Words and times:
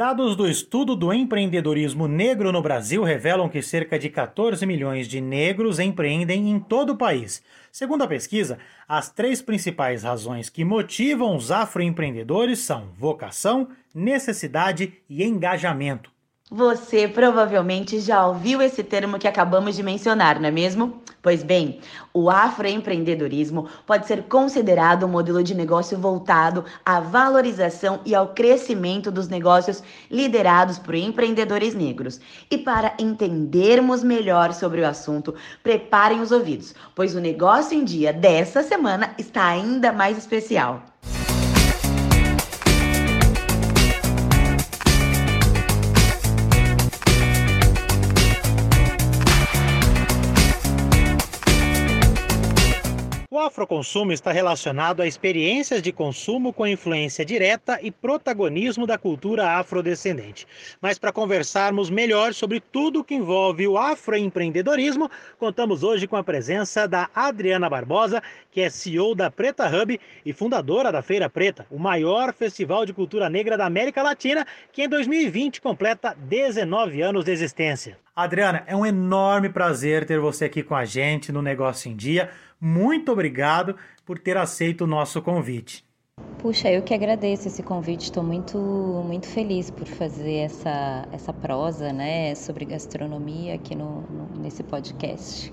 Dados 0.00 0.34
do 0.34 0.48
estudo 0.48 0.96
do 0.96 1.12
empreendedorismo 1.12 2.08
negro 2.08 2.50
no 2.50 2.62
Brasil 2.62 3.02
revelam 3.02 3.50
que 3.50 3.60
cerca 3.60 3.98
de 3.98 4.08
14 4.08 4.64
milhões 4.64 5.06
de 5.06 5.20
negros 5.20 5.78
empreendem 5.78 6.50
em 6.50 6.58
todo 6.58 6.94
o 6.94 6.96
país. 6.96 7.42
Segundo 7.70 8.00
a 8.00 8.08
pesquisa, 8.08 8.56
as 8.88 9.10
três 9.10 9.42
principais 9.42 10.02
razões 10.02 10.48
que 10.48 10.64
motivam 10.64 11.36
os 11.36 11.50
afroempreendedores 11.50 12.60
são 12.60 12.88
vocação, 12.96 13.68
necessidade 13.94 14.94
e 15.06 15.22
engajamento. 15.22 16.10
Você 16.52 17.06
provavelmente 17.06 18.00
já 18.00 18.26
ouviu 18.26 18.60
esse 18.60 18.82
termo 18.82 19.20
que 19.20 19.28
acabamos 19.28 19.76
de 19.76 19.84
mencionar, 19.84 20.40
não 20.40 20.48
é 20.48 20.50
mesmo? 20.50 21.00
Pois 21.22 21.44
bem, 21.44 21.78
o 22.12 22.28
afroempreendedorismo 22.28 23.68
pode 23.86 24.08
ser 24.08 24.24
considerado 24.24 25.06
um 25.06 25.08
modelo 25.08 25.44
de 25.44 25.54
negócio 25.54 25.96
voltado 25.96 26.64
à 26.84 26.98
valorização 26.98 28.00
e 28.04 28.16
ao 28.16 28.34
crescimento 28.34 29.12
dos 29.12 29.28
negócios 29.28 29.80
liderados 30.10 30.76
por 30.76 30.96
empreendedores 30.96 31.72
negros. 31.72 32.20
E 32.50 32.58
para 32.58 32.94
entendermos 32.98 34.02
melhor 34.02 34.52
sobre 34.52 34.80
o 34.80 34.88
assunto, 34.88 35.32
preparem 35.62 36.20
os 36.20 36.32
ouvidos, 36.32 36.74
pois 36.96 37.14
o 37.14 37.20
negócio 37.20 37.78
em 37.78 37.84
dia 37.84 38.12
dessa 38.12 38.60
semana 38.64 39.14
está 39.16 39.46
ainda 39.46 39.92
mais 39.92 40.18
especial. 40.18 40.82
Afroconsumo 53.40 54.12
está 54.12 54.30
relacionado 54.32 55.00
a 55.00 55.06
experiências 55.06 55.82
de 55.82 55.92
consumo 55.92 56.52
com 56.52 56.66
influência 56.66 57.24
direta 57.24 57.78
e 57.82 57.90
protagonismo 57.90 58.86
da 58.86 58.96
cultura 58.96 59.58
afrodescendente. 59.58 60.46
Mas 60.80 60.98
para 60.98 61.12
conversarmos 61.12 61.90
melhor 61.90 62.34
sobre 62.34 62.60
tudo 62.60 63.04
que 63.04 63.14
envolve 63.14 63.66
o 63.66 63.78
afroempreendedorismo, 63.78 65.10
contamos 65.38 65.82
hoje 65.82 66.06
com 66.06 66.16
a 66.16 66.24
presença 66.24 66.86
da 66.86 67.08
Adriana 67.14 67.68
Barbosa, 67.68 68.22
que 68.50 68.60
é 68.60 68.70
CEO 68.70 69.14
da 69.14 69.30
Preta 69.30 69.68
Hub 69.68 70.00
e 70.24 70.32
fundadora 70.32 70.92
da 70.92 71.02
Feira 71.02 71.28
Preta, 71.28 71.66
o 71.70 71.78
maior 71.78 72.32
festival 72.32 72.84
de 72.86 72.92
cultura 72.92 73.30
negra 73.30 73.56
da 73.56 73.66
América 73.66 74.02
Latina, 74.02 74.46
que 74.72 74.82
em 74.82 74.88
2020 74.88 75.60
completa 75.60 76.16
19 76.18 77.02
anos 77.02 77.24
de 77.24 77.32
existência. 77.32 77.98
Adriana, 78.14 78.64
é 78.66 78.76
um 78.76 78.84
enorme 78.84 79.48
prazer 79.48 80.04
ter 80.04 80.20
você 80.20 80.44
aqui 80.44 80.62
com 80.62 80.74
a 80.74 80.84
gente 80.84 81.32
no 81.32 81.40
Negócio 81.40 81.90
em 81.90 81.96
Dia. 81.96 82.28
Muito 82.60 83.10
obrigado 83.10 83.74
por 84.04 84.18
ter 84.18 84.36
aceito 84.36 84.84
o 84.84 84.86
nosso 84.86 85.22
convite. 85.22 85.84
Puxa, 86.38 86.70
eu 86.70 86.82
que 86.82 86.94
agradeço 86.94 87.48
esse 87.48 87.62
convite. 87.62 88.04
Estou 88.04 88.22
muito, 88.22 88.58
muito 88.58 89.26
feliz 89.26 89.70
por 89.70 89.86
fazer 89.86 90.36
essa, 90.36 91.06
essa 91.12 91.32
prosa, 91.32 91.92
né, 91.92 92.34
sobre 92.34 92.64
gastronomia 92.64 93.54
aqui 93.54 93.74
no, 93.74 94.02
no 94.02 94.40
nesse 94.40 94.62
podcast. 94.62 95.52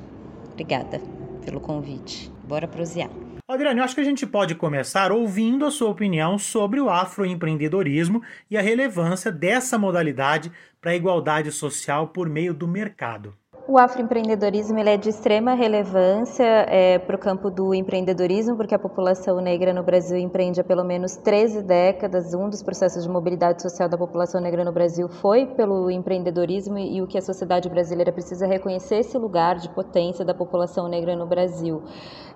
Obrigada 0.52 1.02
pelo 1.44 1.60
convite. 1.60 2.32
Bora 2.44 2.68
prosear. 2.68 3.10
Adriane, 3.48 3.80
eu 3.80 3.86
acho 3.86 3.96
que 3.96 4.02
a 4.02 4.04
gente 4.04 4.28
pode 4.28 4.56
começar 4.56 5.10
ouvindo 5.10 5.66
a 5.66 5.72
sua 5.72 5.90
opinião 5.90 6.38
sobre 6.38 6.82
o 6.82 6.90
afroempreendedorismo 6.90 8.22
e 8.52 8.58
a 8.58 8.62
relevância 8.62 9.32
dessa 9.32 9.78
modalidade 9.78 10.52
para 10.82 10.92
a 10.92 10.96
igualdade 10.96 11.50
social 11.52 12.10
por 12.10 12.28
meio 12.28 12.54
do 12.54 12.68
mercado. 12.68 13.34
O 13.70 13.78
afroempreendedorismo 13.78 14.80
ele 14.80 14.92
é 14.92 14.96
de 14.96 15.10
extrema 15.10 15.54
relevância 15.54 16.46
é, 16.70 16.98
para 17.00 17.18
o 17.18 17.20
campo 17.20 17.52
do 17.52 17.74
empreendedorismo, 17.74 18.56
porque 18.56 18.74
a 18.74 18.80
população 18.80 19.42
negra 19.42 19.74
no 19.74 19.84
Brasil 19.84 20.18
empreende 20.18 20.62
há 20.62 20.64
pelo 20.64 20.86
menos 20.86 21.18
13 21.18 21.64
décadas. 21.64 22.34
Um 22.34 22.48
dos 22.50 22.64
processos 22.64 23.04
de 23.04 23.10
mobilidade 23.10 23.62
social 23.62 23.90
da 23.90 23.98
população 23.98 24.40
negra 24.40 24.64
no 24.64 24.72
Brasil 24.72 25.10
foi 25.10 25.48
pelo 25.48 25.92
empreendedorismo 25.92 26.78
e, 26.78 27.02
o 27.02 27.08
que 27.08 27.18
a 27.18 27.22
sociedade 27.22 27.68
brasileira 27.68 28.10
precisa 28.10 28.46
é 28.46 28.48
reconhecer 28.48 29.00
esse 29.00 29.18
lugar 29.18 29.58
de 29.58 29.68
potência 29.68 30.24
da 30.24 30.34
população 30.34 30.88
negra 30.88 31.14
no 31.14 31.28
Brasil. 31.28 31.84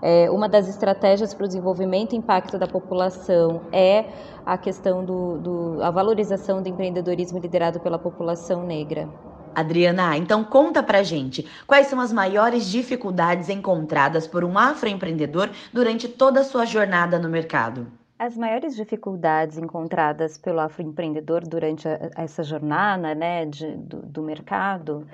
É, 0.01 0.29
uma 0.29 0.49
das 0.49 0.67
estratégias 0.67 1.33
para 1.33 1.45
o 1.45 1.47
desenvolvimento 1.47 2.11
e 2.11 2.17
impacto 2.17 2.59
da 2.59 2.67
população 2.67 3.61
é 3.71 4.03
a 4.45 4.57
questão 4.57 5.05
do, 5.05 5.37
do 5.37 5.77
a 5.81 5.89
valorização 5.91 6.61
do 6.61 6.67
empreendedorismo 6.67 7.39
liderado 7.39 7.79
pela 7.79 7.97
população 7.97 8.65
negra. 8.65 9.07
Adriana, 9.55 10.17
então 10.17 10.43
conta 10.43 10.81
pra 10.81 11.03
gente 11.03 11.47
quais 11.67 11.87
são 11.87 11.99
as 11.99 12.11
maiores 12.11 12.65
dificuldades 12.65 13.49
encontradas 13.49 14.27
por 14.27 14.43
um 14.43 14.57
afroempreendedor 14.57 15.49
durante 15.73 16.07
toda 16.07 16.41
a 16.41 16.43
sua 16.43 16.65
jornada 16.65 17.19
no 17.19 17.29
mercado. 17.29 17.87
As 18.17 18.37
maiores 18.37 18.75
dificuldades 18.75 19.57
encontradas 19.57 20.37
pelo 20.37 20.59
afroempreendedor 20.59 21.41
durante 21.47 21.87
a, 21.87 22.11
essa 22.15 22.43
jornada 22.43 23.15
né, 23.15 23.45
de, 23.45 23.75
do, 23.77 23.97
do 24.03 24.21
mercado 24.21 25.07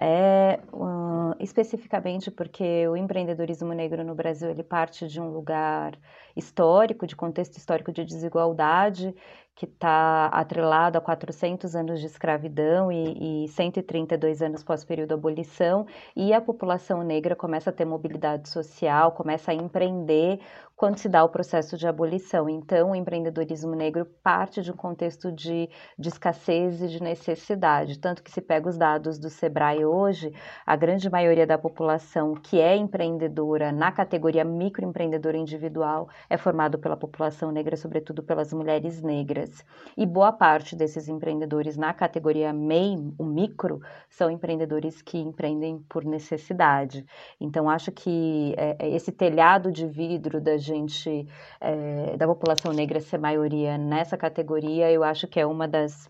é 0.00 0.58
uh, 0.72 1.34
especificamente 1.38 2.30
porque 2.30 2.86
o 2.88 2.96
empreendedorismo 2.96 3.72
negro 3.72 4.02
no 4.04 4.14
Brasil 4.14 4.50
ele 4.50 4.62
parte 4.62 5.06
de 5.06 5.20
um 5.20 5.28
lugar 5.28 5.98
histórico, 6.34 7.06
de 7.06 7.14
contexto 7.14 7.56
histórico 7.56 7.92
de 7.92 8.04
desigualdade, 8.04 9.14
que 9.54 9.66
está 9.66 10.26
atrelado 10.26 10.98
a 10.98 11.00
400 11.00 11.76
anos 11.76 12.00
de 12.00 12.06
escravidão 12.06 12.90
e, 12.90 13.44
e 13.44 13.48
132 13.48 14.42
anos 14.42 14.64
pós-período 14.64 15.14
abolição, 15.14 15.86
e 16.16 16.32
a 16.32 16.40
população 16.40 17.02
negra 17.02 17.36
começa 17.36 17.70
a 17.70 17.72
ter 17.72 17.84
mobilidade 17.84 18.48
social, 18.48 19.12
começa 19.12 19.52
a 19.52 19.54
empreender 19.54 20.40
quando 20.82 20.98
se 20.98 21.08
dá 21.08 21.22
o 21.22 21.28
processo 21.28 21.76
de 21.76 21.86
abolição. 21.86 22.48
Então, 22.48 22.90
o 22.90 22.96
empreendedorismo 22.96 23.72
negro 23.72 24.04
parte 24.20 24.60
de 24.62 24.72
um 24.72 24.76
contexto 24.76 25.30
de, 25.30 25.70
de 25.96 26.08
escassez 26.08 26.82
e 26.82 26.88
de 26.88 27.00
necessidade. 27.00 28.00
Tanto 28.00 28.20
que, 28.20 28.32
se 28.32 28.40
pega 28.40 28.68
os 28.68 28.76
dados 28.76 29.16
do 29.16 29.30
Sebrae 29.30 29.84
hoje, 29.84 30.34
a 30.66 30.74
grande 30.74 31.08
maioria 31.08 31.46
da 31.46 31.56
população 31.56 32.34
que 32.34 32.60
é 32.60 32.74
empreendedora 32.74 33.70
na 33.70 33.92
categoria 33.92 34.44
microempreendedora 34.44 35.36
individual 35.36 36.08
é 36.28 36.36
formado 36.36 36.78
pela 36.78 36.96
população 36.96 37.52
negra, 37.52 37.76
sobretudo 37.76 38.22
pelas 38.22 38.52
mulheres 38.52 39.00
negras. 39.00 39.41
E 39.96 40.06
boa 40.06 40.32
parte 40.32 40.74
desses 40.74 41.08
empreendedores 41.08 41.76
na 41.76 41.92
categoria 41.92 42.52
MEI, 42.52 42.96
o 43.18 43.24
micro, 43.24 43.80
são 44.08 44.30
empreendedores 44.30 45.02
que 45.02 45.18
empreendem 45.18 45.78
por 45.88 46.04
necessidade. 46.04 47.04
Então, 47.40 47.68
acho 47.68 47.92
que 47.92 48.54
é, 48.56 48.88
esse 48.88 49.12
telhado 49.12 49.70
de 49.70 49.86
vidro 49.86 50.40
da 50.40 50.56
gente, 50.56 51.26
é, 51.60 52.16
da 52.16 52.26
população 52.26 52.72
negra 52.72 53.00
ser 53.00 53.18
maioria 53.18 53.76
nessa 53.76 54.16
categoria, 54.16 54.90
eu 54.90 55.04
acho 55.04 55.26
que 55.26 55.40
é 55.40 55.46
uma 55.46 55.68
das 55.68 56.08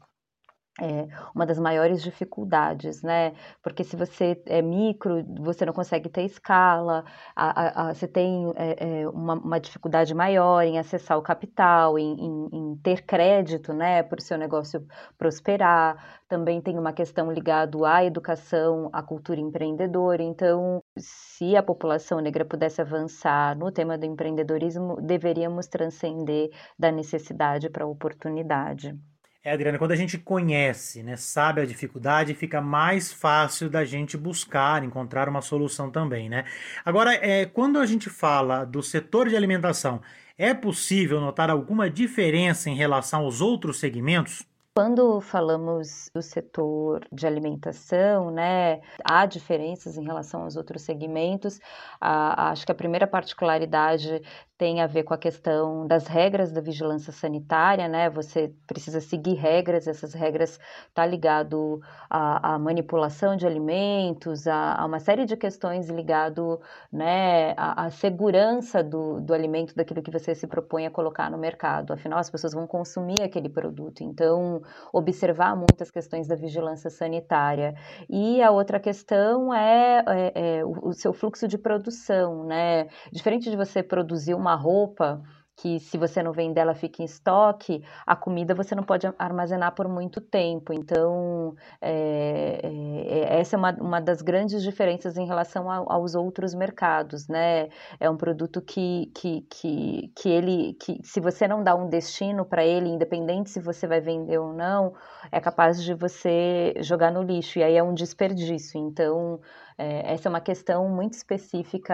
é 0.80 1.06
uma 1.34 1.44
das 1.44 1.58
maiores 1.58 2.02
dificuldades, 2.02 3.02
né? 3.02 3.34
Porque 3.62 3.84
se 3.84 3.94
você 3.94 4.42
é 4.46 4.62
micro, 4.62 5.22
você 5.40 5.66
não 5.66 5.72
consegue 5.72 6.08
ter 6.08 6.22
escala, 6.22 7.04
a, 7.36 7.84
a, 7.84 7.90
a, 7.90 7.94
você 7.94 8.08
tem 8.08 8.50
é, 8.56 9.02
é, 9.02 9.08
uma, 9.08 9.34
uma, 9.34 9.60
dificuldade 9.60 10.14
maior 10.14 10.62
em 10.62 10.78
acessar 10.78 11.18
o 11.18 11.22
capital, 11.22 11.98
em, 11.98 12.14
em, 12.18 12.48
em 12.52 12.76
ter 12.76 13.02
crédito, 13.02 13.74
né? 13.74 14.02
Para 14.02 14.18
o 14.18 14.22
seu 14.22 14.38
negócio 14.38 14.86
prosperar. 15.18 16.22
Também 16.26 16.60
tem 16.62 16.78
uma 16.78 16.92
questão 16.92 17.30
ligada 17.30 17.86
à 17.86 18.02
educação, 18.04 18.88
à 18.94 19.02
cultura 19.02 19.40
empreendedora. 19.40 20.22
Então, 20.22 20.82
se 20.96 21.54
a 21.54 21.62
população 21.62 22.18
negra 22.20 22.44
pudesse 22.46 22.80
avançar 22.80 23.56
no 23.58 23.70
tema 23.70 23.98
do 23.98 24.06
empreendedorismo, 24.06 24.96
deveríamos 25.02 25.66
transcender 25.66 26.50
da 26.78 26.90
necessidade 26.90 27.68
para 27.68 27.84
a 27.84 27.88
oportunidade. 27.88 28.98
É, 29.44 29.52
Adriana, 29.52 29.76
quando 29.76 29.90
a 29.90 29.96
gente 29.96 30.16
conhece, 30.18 31.02
né, 31.02 31.16
sabe 31.16 31.60
a 31.60 31.66
dificuldade, 31.66 32.32
fica 32.32 32.60
mais 32.60 33.12
fácil 33.12 33.68
da 33.68 33.84
gente 33.84 34.16
buscar, 34.16 34.84
encontrar 34.84 35.28
uma 35.28 35.42
solução 35.42 35.90
também, 35.90 36.28
né? 36.28 36.44
Agora, 36.84 37.12
é, 37.14 37.44
quando 37.44 37.80
a 37.80 37.84
gente 37.84 38.08
fala 38.08 38.64
do 38.64 38.80
setor 38.84 39.28
de 39.28 39.34
alimentação, 39.34 40.00
é 40.38 40.54
possível 40.54 41.20
notar 41.20 41.50
alguma 41.50 41.90
diferença 41.90 42.70
em 42.70 42.76
relação 42.76 43.24
aos 43.24 43.40
outros 43.40 43.80
segmentos? 43.80 44.46
Quando 44.74 45.20
falamos 45.20 46.08
do 46.14 46.22
setor 46.22 47.06
de 47.12 47.26
alimentação, 47.26 48.30
né, 48.30 48.80
há 49.04 49.26
diferenças 49.26 49.98
em 49.98 50.04
relação 50.04 50.44
aos 50.44 50.56
outros 50.56 50.82
segmentos. 50.82 51.60
Ah, 52.00 52.52
acho 52.52 52.64
que 52.64 52.72
a 52.72 52.74
primeira 52.74 53.06
particularidade 53.06 54.22
tem 54.62 54.80
a 54.80 54.86
ver 54.86 55.02
com 55.02 55.12
a 55.12 55.18
questão 55.18 55.88
das 55.88 56.06
regras 56.06 56.52
da 56.52 56.60
vigilância 56.60 57.12
sanitária, 57.12 57.88
né? 57.88 58.08
Você 58.10 58.54
precisa 58.64 59.00
seguir 59.00 59.34
regras, 59.34 59.88
essas 59.88 60.14
regras 60.14 60.56
tá 60.94 61.04
ligado 61.04 61.80
à, 62.08 62.54
à 62.54 62.58
manipulação 62.60 63.34
de 63.34 63.44
alimentos, 63.44 64.46
a, 64.46 64.76
a, 64.80 64.86
uma 64.86 65.00
série 65.00 65.26
de 65.26 65.36
questões 65.36 65.90
ligado, 65.90 66.60
né, 66.92 67.54
à, 67.56 67.86
à 67.86 67.90
segurança 67.90 68.84
do, 68.84 69.20
do 69.20 69.34
alimento, 69.34 69.74
daquilo 69.74 70.00
que 70.00 70.12
você 70.12 70.32
se 70.32 70.46
propõe 70.46 70.86
a 70.86 70.92
colocar 70.92 71.28
no 71.28 71.38
mercado. 71.38 71.92
Afinal, 71.92 72.20
as 72.20 72.30
pessoas 72.30 72.52
vão 72.52 72.64
consumir 72.64 73.20
aquele 73.20 73.48
produto, 73.48 74.04
então 74.04 74.62
observar 74.92 75.56
muitas 75.56 75.90
questões 75.90 76.28
da 76.28 76.36
vigilância 76.36 76.88
sanitária. 76.88 77.74
E 78.08 78.40
a 78.40 78.52
outra 78.52 78.78
questão 78.78 79.52
é, 79.52 80.04
é, 80.06 80.58
é 80.58 80.64
o, 80.64 80.90
o 80.90 80.92
seu 80.92 81.12
fluxo 81.12 81.48
de 81.48 81.58
produção, 81.58 82.44
né? 82.44 82.86
Diferente 83.10 83.50
de 83.50 83.56
você 83.56 83.82
produzir 83.82 84.34
uma 84.34 84.51
roupa 84.54 85.22
que 85.56 85.78
se 85.80 85.98
você 85.98 86.22
não 86.22 86.32
vender 86.32 86.60
ela 86.60 86.74
fica 86.74 87.02
em 87.02 87.04
estoque, 87.04 87.82
a 88.06 88.16
comida 88.16 88.54
você 88.54 88.74
não 88.74 88.82
pode 88.82 89.06
armazenar 89.18 89.74
por 89.74 89.88
muito 89.88 90.20
tempo. 90.20 90.72
Então, 90.72 91.54
é, 91.80 92.60
é, 92.62 93.40
essa 93.40 93.56
é 93.56 93.58
uma, 93.58 93.72
uma 93.74 94.00
das 94.00 94.22
grandes 94.22 94.62
diferenças 94.62 95.16
em 95.16 95.26
relação 95.26 95.70
a, 95.70 95.76
aos 95.76 96.14
outros 96.14 96.54
mercados, 96.54 97.28
né? 97.28 97.68
É 98.00 98.08
um 98.08 98.16
produto 98.16 98.60
que, 98.62 99.10
que, 99.14 99.42
que, 99.50 100.12
que 100.16 100.28
ele, 100.28 100.74
que 100.74 101.00
se 101.04 101.20
você 101.20 101.46
não 101.46 101.62
dá 101.62 101.74
um 101.74 101.88
destino 101.88 102.44
para 102.44 102.64
ele, 102.64 102.88
independente 102.88 103.50
se 103.50 103.60
você 103.60 103.86
vai 103.86 104.00
vender 104.00 104.38
ou 104.38 104.52
não, 104.52 104.94
é 105.30 105.40
capaz 105.40 105.82
de 105.82 105.94
você 105.94 106.74
jogar 106.80 107.12
no 107.12 107.22
lixo, 107.22 107.58
e 107.58 107.62
aí 107.62 107.76
é 107.76 107.82
um 107.82 107.94
desperdício. 107.94 108.78
Então, 108.80 109.40
é, 109.78 110.12
essa 110.12 110.28
é 110.28 110.30
uma 110.30 110.40
questão 110.40 110.88
muito 110.88 111.14
específica 111.14 111.92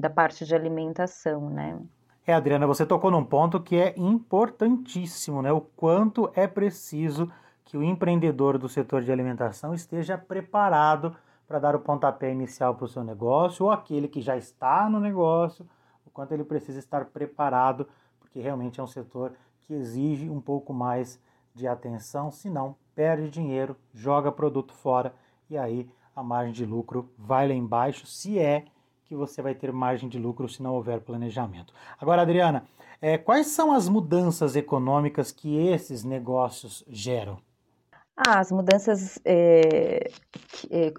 da 0.00 0.10
parte 0.10 0.44
de 0.44 0.54
alimentação, 0.54 1.50
né? 1.50 1.78
É, 2.26 2.34
Adriana, 2.34 2.66
você 2.66 2.84
tocou 2.84 3.10
num 3.10 3.24
ponto 3.24 3.60
que 3.60 3.76
é 3.76 3.94
importantíssimo, 3.96 5.40
né? 5.40 5.50
O 5.50 5.60
quanto 5.60 6.30
é 6.34 6.46
preciso 6.46 7.30
que 7.64 7.76
o 7.76 7.82
empreendedor 7.82 8.58
do 8.58 8.68
setor 8.68 9.02
de 9.02 9.10
alimentação 9.10 9.72
esteja 9.72 10.18
preparado 10.18 11.16
para 11.48 11.58
dar 11.58 11.74
o 11.74 11.80
pontapé 11.80 12.30
inicial 12.30 12.74
para 12.74 12.84
o 12.84 12.88
seu 12.88 13.02
negócio, 13.02 13.64
ou 13.64 13.72
aquele 13.72 14.06
que 14.06 14.20
já 14.20 14.36
está 14.36 14.88
no 14.88 15.00
negócio, 15.00 15.66
o 16.06 16.10
quanto 16.10 16.32
ele 16.32 16.44
precisa 16.44 16.78
estar 16.78 17.06
preparado, 17.06 17.88
porque 18.20 18.38
realmente 18.38 18.78
é 18.78 18.82
um 18.82 18.86
setor 18.86 19.32
que 19.62 19.72
exige 19.72 20.28
um 20.28 20.40
pouco 20.40 20.72
mais 20.72 21.20
de 21.54 21.66
atenção, 21.66 22.30
senão 22.30 22.76
perde 22.94 23.30
dinheiro, 23.30 23.76
joga 23.94 24.30
produto 24.30 24.74
fora 24.74 25.14
e 25.48 25.56
aí 25.56 25.90
a 26.14 26.22
margem 26.22 26.52
de 26.52 26.66
lucro 26.66 27.10
vai 27.16 27.48
lá 27.48 27.54
embaixo, 27.54 28.06
se 28.06 28.38
é 28.38 28.66
que 29.10 29.16
você 29.16 29.42
vai 29.42 29.56
ter 29.56 29.72
margem 29.72 30.08
de 30.08 30.20
lucro 30.20 30.48
se 30.48 30.62
não 30.62 30.72
houver 30.72 31.00
planejamento. 31.00 31.74
Agora, 32.00 32.22
Adriana, 32.22 32.64
é, 33.02 33.18
quais 33.18 33.48
são 33.48 33.72
as 33.72 33.88
mudanças 33.88 34.54
econômicas 34.54 35.32
que 35.32 35.56
esses 35.66 36.04
negócios 36.04 36.84
geram? 36.88 37.38
Ah, 38.22 38.38
as 38.40 38.52
mudanças 38.52 39.18
é, 39.24 40.10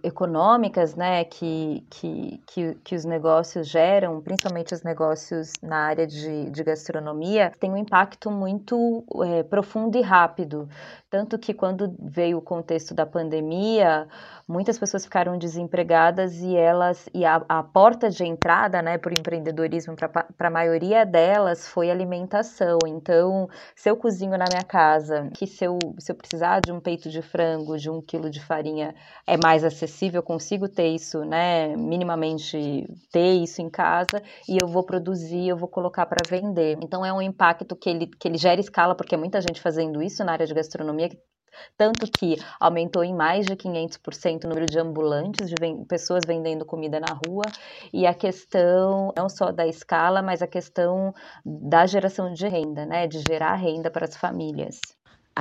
econômicas 0.02 0.96
né, 0.96 1.24
que, 1.24 1.86
que, 1.88 2.42
que, 2.48 2.74
que, 2.84 2.96
os 2.96 3.06
negócios 3.06 3.68
geram, 3.68 4.20
principalmente 4.22 4.74
os 4.74 4.82
negócios 4.82 5.54
na 5.62 5.86
área 5.86 6.08
de, 6.08 6.50
de 6.50 6.64
gastronomia, 6.64 7.52
tem 7.60 7.72
um 7.72 7.78
impacto 7.78 8.32
muito 8.32 9.06
é, 9.24 9.44
profundo 9.44 10.00
e 10.00 10.02
rápido. 10.02 10.68
Tanto 11.12 11.38
que 11.38 11.54
quando 11.54 11.94
veio 12.00 12.40
o 12.40 12.42
contexto 12.42 12.96
da 12.96 13.06
pandemia, 13.06 14.08
muitas 14.48 14.80
pessoas 14.80 15.04
ficaram 15.04 15.38
desempregadas 15.38 16.42
e 16.42 16.56
elas 16.56 17.08
e 17.14 17.24
a, 17.24 17.44
a 17.48 17.62
porta 17.62 18.10
de 18.10 18.24
entrada 18.24 18.82
né, 18.82 18.98
para 18.98 19.12
o 19.12 19.14
empreendedorismo, 19.14 19.96
para 19.96 20.48
a 20.48 20.50
maioria 20.50 21.06
delas, 21.06 21.68
foi 21.68 21.92
alimentação. 21.92 22.80
Então, 22.88 23.48
se 23.76 23.90
eu 23.90 23.96
cozinho 23.96 24.38
na 24.38 24.46
minha 24.50 24.64
casa, 24.64 25.30
que 25.36 25.46
se 25.46 25.66
eu, 25.66 25.78
se 26.00 26.12
eu 26.12 26.16
precisar 26.16 26.62
de 26.62 26.72
um 26.72 26.80
peito 26.80 27.11
de 27.12 27.22
frango, 27.22 27.78
de 27.78 27.90
um 27.90 28.02
quilo 28.02 28.30
de 28.30 28.40
farinha, 28.40 28.96
é 29.28 29.38
mais 29.38 29.64
acessível, 29.64 30.20
eu 30.20 30.24
consigo 30.24 30.68
ter 30.68 30.88
isso, 30.88 31.24
né? 31.26 31.76
Minimamente 31.76 32.88
ter 33.12 33.34
isso 33.34 33.62
em 33.62 33.70
casa 33.70 34.24
e 34.48 34.58
eu 34.62 34.68
vou 34.68 34.84
produzir, 34.84 35.48
eu 35.50 35.58
vou 35.58 35.68
colocar 35.68 36.06
para 36.06 36.28
vender. 36.28 36.78
Então, 36.82 37.06
é 37.06 37.14
um 37.14 37.22
impacto 37.22 37.76
que 37.76 37.90
ele, 37.90 38.08
que 38.08 38.28
ele 38.28 38.38
gera 38.38 38.60
escala, 38.60 38.96
porque 38.96 39.16
muita 39.18 39.42
gente 39.42 39.62
fazendo 39.62 40.02
isso 40.02 40.24
na 40.24 40.32
área 40.34 40.48
de 40.48 40.54
gastronomia 40.54 41.10
tanto 41.78 42.10
que 42.10 42.38
aumentou 42.60 43.04
em 43.04 43.14
mais 43.14 43.46
de 43.46 43.56
500% 43.56 44.46
o 44.46 44.50
número 44.50 44.66
de 44.66 44.80
ambulantes, 44.80 45.50
de 45.50 45.56
pessoas 45.88 46.24
vendendo 46.26 46.66
comida 46.66 47.00
na 47.00 47.14
rua, 47.28 47.44
e 47.94 48.06
a 48.06 48.14
questão 48.14 49.12
não 49.16 49.30
só 49.30 49.52
da 49.52 49.68
escala, 49.68 50.22
mas 50.22 50.42
a 50.42 50.48
questão 50.48 51.14
da 51.46 51.86
geração 51.86 52.34
de 52.34 52.48
renda, 52.48 52.86
né, 52.86 53.08
de 53.08 53.20
gerar 53.20 53.56
renda 53.56 53.90
para 53.92 54.06
as 54.06 54.16
famílias. 54.16 54.80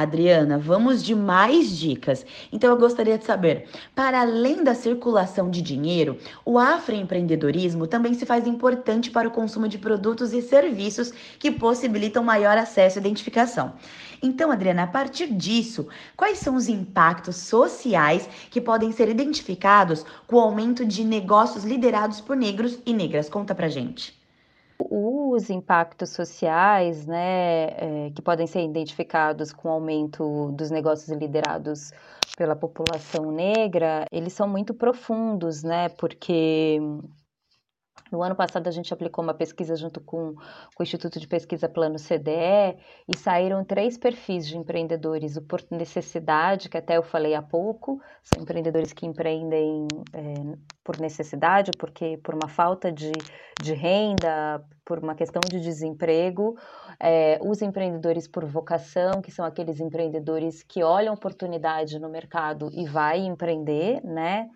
Adriana, 0.02 0.58
vamos 0.58 1.02
de 1.02 1.14
mais 1.14 1.76
dicas. 1.76 2.24
Então 2.52 2.70
eu 2.70 2.76
gostaria 2.76 3.18
de 3.18 3.24
saber, 3.24 3.68
para 3.94 4.20
além 4.20 4.62
da 4.62 4.74
circulação 4.74 5.50
de 5.50 5.62
dinheiro, 5.62 6.18
o 6.44 6.58
afroempreendedorismo 6.58 7.86
também 7.86 8.14
se 8.14 8.26
faz 8.26 8.46
importante 8.46 9.10
para 9.10 9.28
o 9.28 9.30
consumo 9.30 9.68
de 9.68 9.78
produtos 9.78 10.32
e 10.32 10.42
serviços 10.42 11.12
que 11.38 11.50
possibilitam 11.50 12.22
maior 12.22 12.56
acesso 12.56 12.98
e 12.98 13.00
identificação. 13.00 13.74
Então, 14.22 14.50
Adriana, 14.50 14.82
a 14.82 14.86
partir 14.86 15.32
disso, 15.32 15.88
quais 16.16 16.38
são 16.38 16.54
os 16.54 16.68
impactos 16.68 17.36
sociais 17.36 18.28
que 18.50 18.60
podem 18.60 18.92
ser 18.92 19.08
identificados 19.08 20.04
com 20.26 20.36
o 20.36 20.40
aumento 20.40 20.84
de 20.84 21.04
negócios 21.04 21.64
liderados 21.64 22.20
por 22.20 22.36
negros 22.36 22.78
e 22.84 22.92
negras? 22.92 23.28
Conta 23.28 23.54
pra 23.54 23.68
gente 23.68 24.19
os 24.90 25.50
impactos 25.50 26.10
sociais, 26.10 27.06
né, 27.06 28.06
é, 28.06 28.10
que 28.14 28.22
podem 28.22 28.46
ser 28.46 28.62
identificados 28.62 29.52
com 29.52 29.68
o 29.68 29.72
aumento 29.72 30.52
dos 30.52 30.70
negócios 30.70 31.08
liderados 31.16 31.92
pela 32.36 32.56
população 32.56 33.30
negra, 33.30 34.04
eles 34.10 34.32
são 34.32 34.48
muito 34.48 34.72
profundos, 34.72 35.62
né, 35.62 35.88
porque 35.90 36.78
no 38.10 38.22
ano 38.22 38.34
passado, 38.34 38.66
a 38.66 38.70
gente 38.70 38.92
aplicou 38.92 39.22
uma 39.22 39.34
pesquisa 39.34 39.76
junto 39.76 40.00
com, 40.00 40.34
com, 40.34 40.80
o 40.80 40.82
Instituto 40.82 41.20
de 41.20 41.28
Pesquisa 41.28 41.68
Plano 41.68 41.96
CDE 41.96 42.76
e 43.08 43.16
saíram 43.16 43.64
três 43.64 43.96
perfis 43.96 44.46
de 44.46 44.56
empreendedores: 44.56 45.36
o 45.36 45.42
por 45.42 45.62
necessidade, 45.70 46.68
que 46.68 46.76
até 46.76 46.96
eu 46.96 47.02
falei 47.02 47.34
há 47.34 47.42
pouco, 47.42 48.00
são 48.22 48.42
empreendedores 48.42 48.92
que 48.92 49.06
empreendem 49.06 49.86
é, 50.12 50.34
por 50.82 50.98
necessidade, 50.98 51.70
porque 51.78 52.18
por 52.22 52.34
uma 52.34 52.48
falta 52.48 52.90
de, 52.90 53.12
de 53.62 53.74
renda, 53.74 54.64
por 54.84 54.98
uma 54.98 55.14
questão 55.14 55.40
de 55.48 55.60
desemprego, 55.60 56.56
é, 56.98 57.38
os 57.42 57.62
empreendedores 57.62 58.26
por 58.26 58.44
vocação, 58.44 59.22
que 59.22 59.30
são 59.30 59.44
aqueles 59.44 59.78
empreendedores 59.78 60.64
que 60.64 60.82
olham 60.82 61.14
oportunidade 61.14 61.98
no 62.00 62.08
mercado 62.08 62.70
e 62.72 62.86
vai 62.86 63.20
empreender, 63.20 64.02
né? 64.02 64.48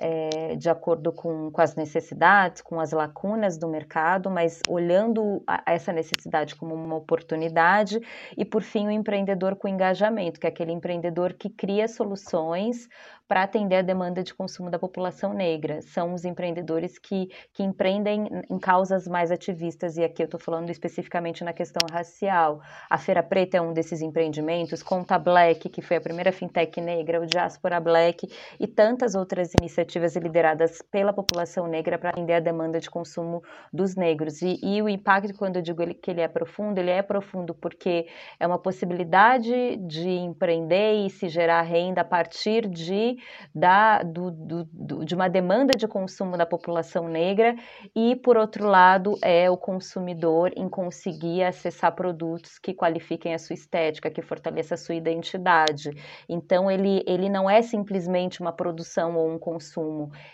É, 0.00 0.56
de 0.56 0.68
acordo 0.70 1.12
com, 1.12 1.50
com 1.50 1.60
as 1.60 1.74
necessidades, 1.74 2.62
com 2.62 2.80
as 2.80 2.92
lacunas 2.92 3.58
do 3.58 3.68
mercado, 3.68 4.30
mas 4.30 4.60
olhando 4.68 5.42
a, 5.46 5.62
essa 5.66 5.92
necessidade 5.92 6.54
como 6.56 6.74
uma 6.74 6.96
oportunidade, 6.96 8.00
e 8.36 8.44
por 8.44 8.62
fim 8.62 8.86
o 8.86 8.90
empreendedor 8.90 9.56
com 9.56 9.68
engajamento, 9.68 10.40
que 10.40 10.46
é 10.46 10.50
aquele 10.50 10.72
empreendedor 10.72 11.34
que 11.34 11.50
cria 11.50 11.86
soluções 11.88 12.88
para 13.28 13.44
atender 13.44 13.76
a 13.76 13.82
demanda 13.82 14.22
de 14.22 14.34
consumo 14.34 14.70
da 14.70 14.78
população 14.78 15.32
negra. 15.32 15.80
São 15.80 16.12
os 16.12 16.24
empreendedores 16.24 16.98
que, 16.98 17.28
que 17.54 17.62
empreendem 17.62 18.28
em 18.50 18.58
causas 18.58 19.06
mais 19.06 19.30
ativistas, 19.30 19.96
e 19.96 20.04
aqui 20.04 20.22
eu 20.22 20.26
estou 20.26 20.38
falando 20.38 20.68
especificamente 20.70 21.42
na 21.42 21.52
questão 21.52 21.86
racial. 21.90 22.60
A 22.90 22.98
Feira 22.98 23.22
Preta 23.22 23.56
é 23.56 23.60
um 23.60 23.72
desses 23.72 24.02
empreendimentos, 24.02 24.82
Conta 24.82 25.18
Black, 25.18 25.68
que 25.68 25.80
foi 25.80 25.96
a 25.96 26.00
primeira 26.00 26.30
fintech 26.30 26.78
negra, 26.80 27.20
o 27.20 27.26
Diaspora 27.26 27.80
Black, 27.80 28.28
e 28.60 28.66
tantas 28.66 29.14
outras 29.14 29.52
iniciativas 29.58 29.81
lideradas 30.20 30.82
pela 30.82 31.12
população 31.12 31.66
negra 31.66 31.98
para 31.98 32.10
atender 32.10 32.34
a 32.34 32.40
demanda 32.40 32.78
de 32.78 32.90
consumo 32.90 33.42
dos 33.72 33.96
negros. 33.96 34.42
E, 34.42 34.58
e 34.62 34.82
o 34.82 34.88
impacto, 34.88 35.34
quando 35.34 35.56
eu 35.56 35.62
digo 35.62 35.82
que 35.94 36.10
ele 36.10 36.20
é 36.20 36.28
profundo, 36.28 36.78
ele 36.78 36.90
é 36.90 37.02
profundo 37.02 37.54
porque 37.54 38.06
é 38.38 38.46
uma 38.46 38.58
possibilidade 38.58 39.76
de 39.76 40.08
empreender 40.08 41.06
e 41.06 41.10
se 41.10 41.28
gerar 41.28 41.62
renda 41.62 42.02
a 42.02 42.04
partir 42.04 42.68
de 42.68 43.16
da, 43.54 44.02
do, 44.02 44.30
do, 44.30 44.64
do, 44.72 45.04
de 45.04 45.14
uma 45.14 45.28
demanda 45.28 45.76
de 45.76 45.86
consumo 45.86 46.36
da 46.36 46.46
população 46.46 47.08
negra 47.08 47.54
e, 47.94 48.16
por 48.16 48.36
outro 48.36 48.66
lado, 48.66 49.18
é 49.22 49.50
o 49.50 49.56
consumidor 49.56 50.52
em 50.56 50.68
conseguir 50.68 51.42
acessar 51.44 51.94
produtos 51.94 52.58
que 52.58 52.74
qualifiquem 52.74 53.34
a 53.34 53.38
sua 53.38 53.54
estética, 53.54 54.10
que 54.10 54.22
fortaleçam 54.22 54.74
a 54.74 54.78
sua 54.78 54.94
identidade. 54.94 55.90
Então, 56.28 56.70
ele, 56.70 57.02
ele 57.06 57.28
não 57.28 57.48
é 57.48 57.62
simplesmente 57.62 58.40
uma 58.40 58.52
produção 58.52 59.16
ou 59.16 59.30
um 59.30 59.38
consumo, 59.38 59.71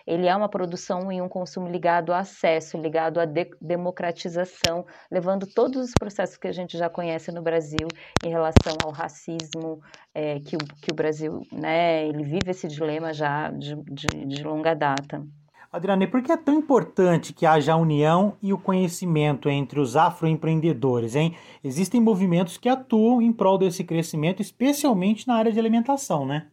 ele 0.06 0.26
é 0.26 0.34
uma 0.34 0.48
produção 0.48 1.12
e 1.12 1.20
um 1.20 1.28
consumo 1.28 1.68
ligado 1.68 2.12
ao 2.12 2.18
acesso, 2.18 2.78
ligado 2.78 3.18
à 3.20 3.24
de 3.24 3.50
democratização, 3.60 4.86
levando 5.10 5.46
todos 5.46 5.82
os 5.82 5.92
processos 5.98 6.36
que 6.36 6.48
a 6.48 6.52
gente 6.52 6.76
já 6.76 6.88
conhece 6.88 7.30
no 7.30 7.42
Brasil 7.42 7.88
em 8.24 8.30
relação 8.30 8.74
ao 8.84 8.90
racismo, 8.90 9.80
é, 10.14 10.40
que, 10.40 10.56
o, 10.56 10.58
que 10.58 10.90
o 10.90 10.94
Brasil, 10.94 11.42
né, 11.52 12.06
ele 12.06 12.24
vive 12.24 12.50
esse 12.50 12.66
dilema 12.66 13.12
já 13.12 13.50
de, 13.50 13.74
de, 13.84 14.26
de 14.26 14.42
longa 14.42 14.74
data. 14.74 15.24
Adriana, 15.70 16.04
e 16.04 16.06
por 16.06 16.22
que 16.22 16.32
é 16.32 16.36
tão 16.36 16.54
importante 16.54 17.34
que 17.34 17.44
haja 17.44 17.74
a 17.74 17.76
união 17.76 18.38
e 18.42 18.54
o 18.54 18.58
conhecimento 18.58 19.50
entre 19.50 19.78
os 19.78 19.96
afroempreendedores, 19.96 21.14
hein? 21.14 21.36
Existem 21.62 22.00
movimentos 22.00 22.56
que 22.56 22.70
atuam 22.70 23.20
em 23.20 23.30
prol 23.30 23.58
desse 23.58 23.84
crescimento, 23.84 24.40
especialmente 24.40 25.28
na 25.28 25.34
área 25.34 25.52
de 25.52 25.58
alimentação, 25.58 26.24
né? 26.24 26.46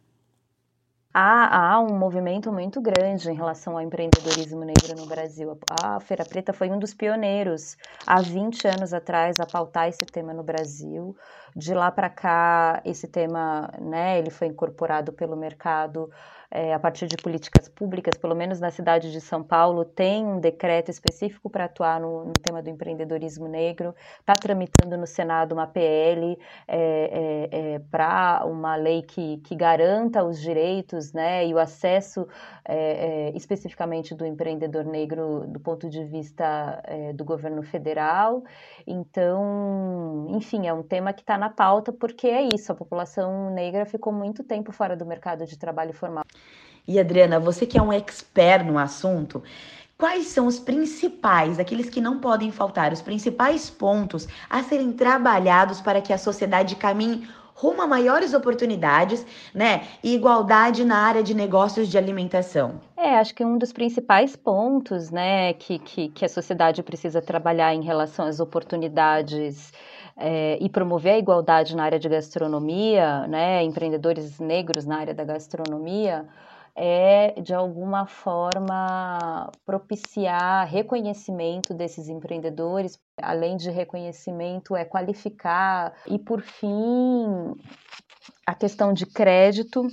Há, 1.18 1.72
há 1.72 1.80
um 1.80 1.96
movimento 1.98 2.52
muito 2.52 2.78
grande 2.78 3.30
em 3.30 3.34
relação 3.34 3.72
ao 3.74 3.80
empreendedorismo 3.80 4.62
negro 4.66 4.94
no 4.94 5.06
Brasil. 5.06 5.58
A 5.66 5.98
Feira 5.98 6.26
Preta 6.26 6.52
foi 6.52 6.70
um 6.70 6.78
dos 6.78 6.92
pioneiros, 6.92 7.74
há 8.04 8.20
20 8.20 8.68
anos 8.68 8.92
atrás, 8.92 9.40
a 9.40 9.46
pautar 9.46 9.88
esse 9.88 10.04
tema 10.04 10.34
no 10.34 10.42
Brasil 10.44 11.16
De 11.56 11.72
lá 11.72 11.90
para 11.90 12.10
cá, 12.10 12.82
esse 12.84 13.08
tema, 13.08 13.72
né, 13.80 14.18
ele 14.18 14.28
foi 14.28 14.46
incorporado 14.46 15.10
pelo 15.10 15.34
mercado 15.34 16.10
é, 16.50 16.72
a 16.72 16.78
partir 16.78 17.06
de 17.06 17.16
políticas 17.16 17.68
públicas, 17.68 18.16
pelo 18.16 18.34
menos 18.34 18.60
na 18.60 18.70
cidade 18.70 19.10
de 19.10 19.20
São 19.20 19.42
Paulo, 19.42 19.84
tem 19.84 20.24
um 20.24 20.40
decreto 20.40 20.90
específico 20.90 21.50
para 21.50 21.64
atuar 21.64 22.00
no, 22.00 22.24
no, 22.24 22.32
tema 22.32 22.62
do 22.62 22.70
empreendedorismo 22.70 23.48
negro, 23.48 23.94
está 24.20 24.34
tramitando 24.34 24.96
no 24.96 25.06
Senado 25.06 25.52
uma 25.52 25.66
PL 25.66 26.38
é, 26.68 27.48
é, 27.50 27.74
é 27.74 27.78
para 27.90 28.44
uma 28.46 28.76
lei 28.76 29.02
que, 29.02 29.38
que 29.38 29.54
garanta 29.54 30.24
os 30.24 30.40
direitos 30.40 31.12
né, 31.12 31.46
e 31.46 31.54
o 31.54 31.58
acesso 31.58 32.26
especificamente 33.34 34.12
do 34.12 34.26
empreendedor 34.26 34.84
negro 34.84 35.44
do 35.46 35.60
ponto 35.60 35.88
de 35.88 36.04
vista 36.04 36.82
do 37.14 37.24
governo 37.24 37.62
federal. 37.62 38.42
Então, 38.84 40.26
enfim, 40.30 40.66
é 40.66 40.72
um 40.72 40.82
tema 40.82 41.12
que 41.12 41.20
está 41.20 41.38
na 41.46 41.50
pauta 41.50 41.92
porque 41.92 42.26
é 42.26 42.48
isso, 42.52 42.72
a 42.72 42.74
população 42.74 43.50
negra 43.50 43.86
ficou 43.86 44.12
muito 44.12 44.42
tempo 44.42 44.72
fora 44.72 44.96
do 44.96 45.06
mercado 45.06 45.46
de 45.46 45.56
trabalho 45.56 45.92
formal. 45.92 46.24
E 46.86 46.98
Adriana, 46.98 47.38
você 47.38 47.64
que 47.64 47.78
é 47.78 47.82
um 47.82 47.92
expert 47.92 48.64
no 48.64 48.76
assunto, 48.78 49.42
quais 49.96 50.26
são 50.26 50.46
os 50.46 50.58
principais, 50.58 51.60
aqueles 51.60 51.88
que 51.88 52.00
não 52.00 52.18
podem 52.18 52.50
faltar, 52.50 52.92
os 52.92 53.00
principais 53.00 53.70
pontos 53.70 54.26
a 54.50 54.62
serem 54.62 54.92
trabalhados 54.92 55.80
para 55.80 56.00
que 56.00 56.12
a 56.12 56.18
sociedade 56.18 56.74
caminhe 56.74 57.28
rumo 57.54 57.80
a 57.80 57.86
maiores 57.86 58.34
oportunidades, 58.34 59.24
né, 59.54 59.86
e 60.04 60.14
igualdade 60.14 60.84
na 60.84 60.98
área 60.98 61.22
de 61.22 61.32
negócios 61.32 61.88
de 61.88 61.96
alimentação? 61.96 62.80
É, 62.94 63.16
acho 63.16 63.34
que 63.34 63.42
um 63.42 63.56
dos 63.56 63.72
principais 63.72 64.36
pontos, 64.36 65.10
né, 65.10 65.54
que, 65.54 65.78
que, 65.78 66.08
que 66.10 66.24
a 66.24 66.28
sociedade 66.28 66.82
precisa 66.82 67.22
trabalhar 67.22 67.72
em 67.72 67.82
relação 67.82 68.26
às 68.26 68.40
oportunidades 68.40 69.72
é, 70.16 70.58
e 70.60 70.68
promover 70.68 71.14
a 71.14 71.18
igualdade 71.18 71.76
na 71.76 71.84
área 71.84 71.98
de 71.98 72.08
gastronomia, 72.08 73.26
né, 73.26 73.62
empreendedores 73.62 74.38
negros 74.38 74.86
na 74.86 74.98
área 74.98 75.14
da 75.14 75.24
gastronomia, 75.24 76.26
é, 76.74 77.40
de 77.40 77.54
alguma 77.54 78.06
forma, 78.06 79.50
propiciar 79.64 80.66
reconhecimento 80.68 81.72
desses 81.72 82.08
empreendedores, 82.08 82.98
além 83.20 83.56
de 83.56 83.70
reconhecimento, 83.70 84.76
é 84.76 84.84
qualificar 84.84 85.94
e, 86.06 86.18
por 86.18 86.42
fim, 86.42 87.54
a 88.46 88.54
questão 88.54 88.92
de 88.92 89.06
crédito 89.06 89.86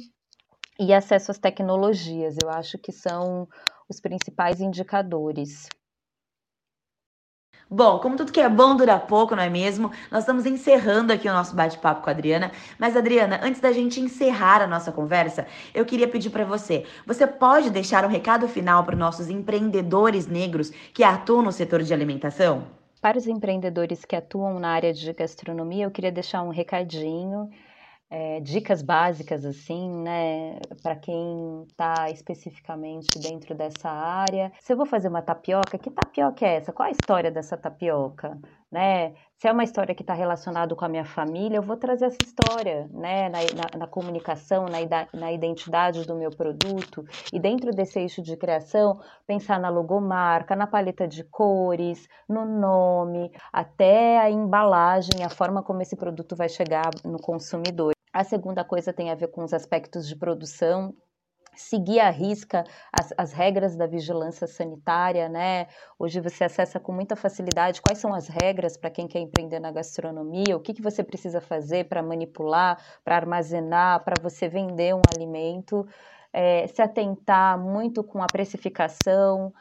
e 0.78 0.94
acesso 0.94 1.32
às 1.32 1.38
tecnologias. 1.38 2.36
Eu 2.44 2.50
acho 2.50 2.78
que 2.78 2.92
são 2.92 3.48
os 3.88 4.02
principais 4.02 4.60
indicadores. 4.60 5.70
Bom, 7.76 7.98
como 7.98 8.16
tudo 8.16 8.32
que 8.32 8.40
é 8.40 8.48
bom 8.48 8.76
dura 8.76 9.00
pouco, 9.00 9.36
não 9.36 9.42
é 9.42 9.50
mesmo? 9.50 9.90
Nós 10.12 10.20
estamos 10.20 10.46
encerrando 10.46 11.12
aqui 11.12 11.28
o 11.28 11.34
nosso 11.34 11.56
bate-papo 11.56 12.04
com 12.04 12.10
a 12.12 12.14
Adriana. 12.14 12.52
Mas, 12.78 12.96
Adriana, 12.96 13.40
antes 13.42 13.60
da 13.60 13.72
gente 13.72 14.00
encerrar 14.00 14.62
a 14.62 14.68
nossa 14.68 14.92
conversa, 14.92 15.48
eu 15.74 15.84
queria 15.84 16.08
pedir 16.08 16.30
para 16.30 16.46
você: 16.46 16.86
você 17.04 17.26
pode 17.26 17.72
deixar 17.72 18.06
um 18.06 18.10
recado 18.10 18.48
final 18.48 18.84
para 18.84 18.94
os 18.94 19.00
nossos 19.00 19.28
empreendedores 19.28 20.28
negros 20.28 20.70
que 20.94 21.04
atuam 21.04 21.42
no 21.42 21.52
setor 21.52 21.82
de 21.82 21.92
alimentação? 21.92 22.68
Para 23.02 23.18
os 23.18 23.26
empreendedores 23.26 24.06
que 24.06 24.16
atuam 24.16 24.60
na 24.60 24.70
área 24.70 24.94
de 24.94 25.12
gastronomia, 25.12 25.86
eu 25.86 25.92
queria 25.92 26.12
deixar 26.12 26.44
um 26.44 26.50
recadinho 26.50 27.50
é, 28.16 28.40
dicas 28.42 28.84
básicas 28.84 29.44
assim, 29.44 29.90
né, 30.04 30.60
para 30.84 30.96
quem 30.96 31.66
está 31.68 32.12
especificamente 32.12 33.18
dentro 33.18 33.56
dessa 33.56 33.90
área. 33.90 34.52
Se 34.60 34.72
eu 34.72 34.78
vou 34.78 34.86
fazer 34.86 35.08
uma 35.08 35.24
tapioca, 35.24 35.80
que 35.80 35.90
tapioca 35.90 36.46
é 36.46 36.58
essa? 36.58 36.72
Qual 36.72 36.88
a 36.88 36.92
história 36.92 37.32
dessa 37.32 37.58
tapioca? 37.58 38.38
Né? 38.72 39.16
Se 39.36 39.48
é 39.48 39.52
uma 39.52 39.64
história 39.64 39.96
que 39.96 40.04
está 40.04 40.14
relacionada 40.14 40.76
com 40.76 40.86
a 40.86 40.90
minha 40.90 41.06
família, 41.06 41.58
eu 41.58 41.64
vou 41.64 41.76
trazer 41.76 42.06
essa 42.06 42.20
história, 42.24 42.88
né, 42.94 43.30
na, 43.30 43.40
na, 43.40 43.80
na 43.80 43.88
comunicação, 43.88 44.66
na, 44.66 44.78
na 45.12 45.32
identidade 45.32 46.06
do 46.06 46.14
meu 46.14 46.30
produto 46.30 47.04
e 47.34 47.40
dentro 47.40 47.72
desse 47.72 48.00
eixo 48.00 48.22
de 48.22 48.38
criação, 48.38 49.00
pensar 49.26 49.60
na 49.60 49.70
logomarca, 49.70 50.56
na 50.56 50.68
paleta 50.68 51.08
de 51.08 51.24
cores, 51.24 52.08
no 52.30 52.46
nome, 52.46 53.32
até 53.52 54.20
a 54.20 54.30
embalagem, 54.30 55.24
a 55.26 55.30
forma 55.30 55.64
como 55.64 55.82
esse 55.82 55.96
produto 55.96 56.36
vai 56.36 56.48
chegar 56.48 56.92
no 57.04 57.20
consumidor. 57.20 57.92
A 58.14 58.24
segunda 58.24 58.64
coisa 58.64 58.94
tem 58.94 59.10
a 59.10 59.16
ver 59.16 59.30
com 59.30 59.44
os 59.44 59.54
aspectos 59.54 60.08
de 60.08 60.16
produção, 60.16 60.96
seguir 61.56 62.00
à 62.00 62.10
risca 62.12 62.64
as, 62.92 63.14
as, 63.18 63.34
regras 63.34 63.76
da 63.76 63.88
vigilância 63.88 64.48
sanitária, 64.48 65.28
né? 65.30 65.68
Hoje 66.00 66.20
você 66.20 66.44
acessa 66.44 66.80
com 66.80 66.92
muita 66.92 67.16
facilidade 67.16 67.82
quais 67.82 67.98
são 68.00 68.14
as 68.14 68.28
regras 68.28 68.78
para 68.78 68.92
quem 68.92 69.08
quer 69.08 69.20
empreender 69.20 69.60
na 69.60 69.72
gastronomia, 69.72 70.56
o 70.56 70.60
que, 70.60 70.74
que 70.74 70.82
você 70.82 71.04
precisa 71.04 71.42
fazer 71.42 71.86
para 71.90 72.04
manipular, 72.04 72.80
para 73.04 73.16
armazenar, 73.16 74.04
para 74.04 74.18
você 74.18 74.48
vender 74.48 74.96
um 74.96 75.08
alimento. 75.08 75.88
É, 76.32 76.68
se 76.68 76.82
atentar 76.82 77.60
muito 77.60 78.04
com 78.04 78.24
a 78.24 78.30
precificação, 78.30 79.54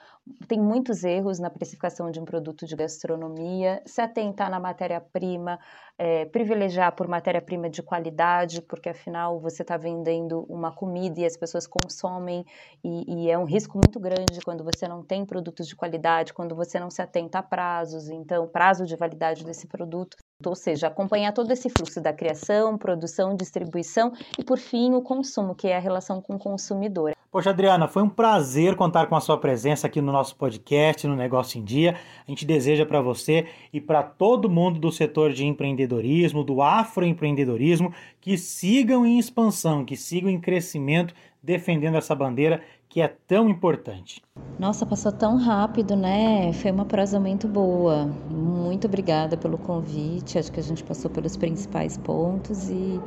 tem 0.47 0.61
muitos 0.61 1.02
erros 1.02 1.41
na 1.41 1.50
precificação 1.50 2.11
de 2.11 2.21
um 2.21 2.25
produto 2.25 2.64
de 2.64 2.76
gastronomia, 2.76 3.83
se 3.85 4.00
atentar 4.00 4.49
na 4.49 4.61
matéria-prima, 4.61 5.59
é, 5.99 6.25
privilegiar 6.26 6.95
por 6.95 7.09
matéria-prima 7.09 7.69
de 7.69 7.83
qualidade, 7.83 8.62
porque 8.62 8.88
afinal 8.88 9.41
você 9.41 9.62
está 9.62 9.76
vendendo 9.76 10.47
uma 10.49 10.73
comida 10.73 11.21
e 11.21 11.25
as 11.25 11.37
pessoas 11.37 11.67
consomem, 11.67 12.45
e, 12.85 13.25
e, 13.26 13.31
é 13.31 13.37
um 13.37 13.45
risco 13.45 13.79
muito 13.79 13.99
grande 13.99 14.41
quando 14.45 14.62
você 14.62 14.87
não 14.87 15.02
tem 15.02 15.26
produtos 15.26 15.67
de 15.67 15.75
qualidade, 15.75 16.33
quando 16.33 16.55
você 16.55 16.79
não 16.79 16.91
se 16.91 17.02
atenta 17.02 17.41
a 17.41 17.43
prazos, 17.43 18.09
então, 18.09 18.47
prazo 18.47 18.87
de 18.87 18.97
validade 18.97 19.45
desse 19.45 19.67
produto. 19.67 20.17
Ou 20.45 20.55
seja, 20.55 20.88
acompanhar 20.88 21.33
todo 21.33 21.50
esse 21.52 21.69
fluxo 21.69 22.00
da 22.00 22.12
criação, 22.12 22.76
produção, 22.79 23.35
distribuição 23.35 24.12
e, 24.38 24.45
por 24.45 24.59
fim, 24.59 24.95
o 24.95 25.02
consumo, 25.02 25.55
que 25.55 25.69
é 25.69 25.76
a 25.76 25.81
relação 25.81 26.21
com 26.21 26.35
o 26.35 26.38
consumidor. 26.38 27.12
Poxa, 27.33 27.49
Adriana, 27.49 27.89
foi 27.89 28.03
um 28.03 28.11
prazer 28.11 28.77
contar 28.77 29.07
com 29.07 29.17
a 29.17 29.21
sua 29.21 29.39
presença 29.39 29.87
aqui 29.87 30.03
no 30.03 30.12
nosso 30.12 30.37
podcast, 30.37 31.07
no 31.07 31.17
Negócio 31.17 31.59
em 31.59 31.65
Dia. 31.65 31.97
A 32.29 32.31
gente 32.31 32.45
deseja 32.45 32.85
para 32.85 33.01
você 33.01 33.47
e 33.73 33.81
para 33.81 34.03
todo 34.03 34.51
mundo 34.51 34.79
do 34.79 34.93
setor 34.93 35.33
de 35.33 35.47
empreendedorismo, 35.47 36.45
do 36.45 36.61
afroempreendedorismo, 36.61 37.91
que 38.21 38.37
sigam 38.37 39.07
em 39.07 39.19
expansão, 39.19 39.83
que 39.83 39.97
sigam 39.97 40.29
em 40.29 40.39
crescimento, 40.39 41.15
defendendo 41.43 41.97
essa 41.97 42.15
bandeira 42.15 42.62
que 42.87 43.01
é 43.01 43.09
tão 43.09 43.49
importante. 43.49 44.21
Nossa, 44.59 44.85
passou 44.85 45.11
tão 45.11 45.39
rápido, 45.39 45.97
né? 45.97 46.53
Foi 46.53 46.71
uma 46.71 46.85
prosa 46.85 47.19
muito 47.19 47.49
boa. 47.49 48.05
Muito 48.31 48.87
obrigada 48.87 49.39
pelo 49.39 49.57
convite. 49.57 50.39
Acho 50.39 50.53
que 50.53 50.61
a 50.61 50.62
gente 50.62 50.85
passou 50.85 51.11
pelos 51.11 51.35
principais 51.35 51.97
pontos 51.97 52.69
e 52.69 53.01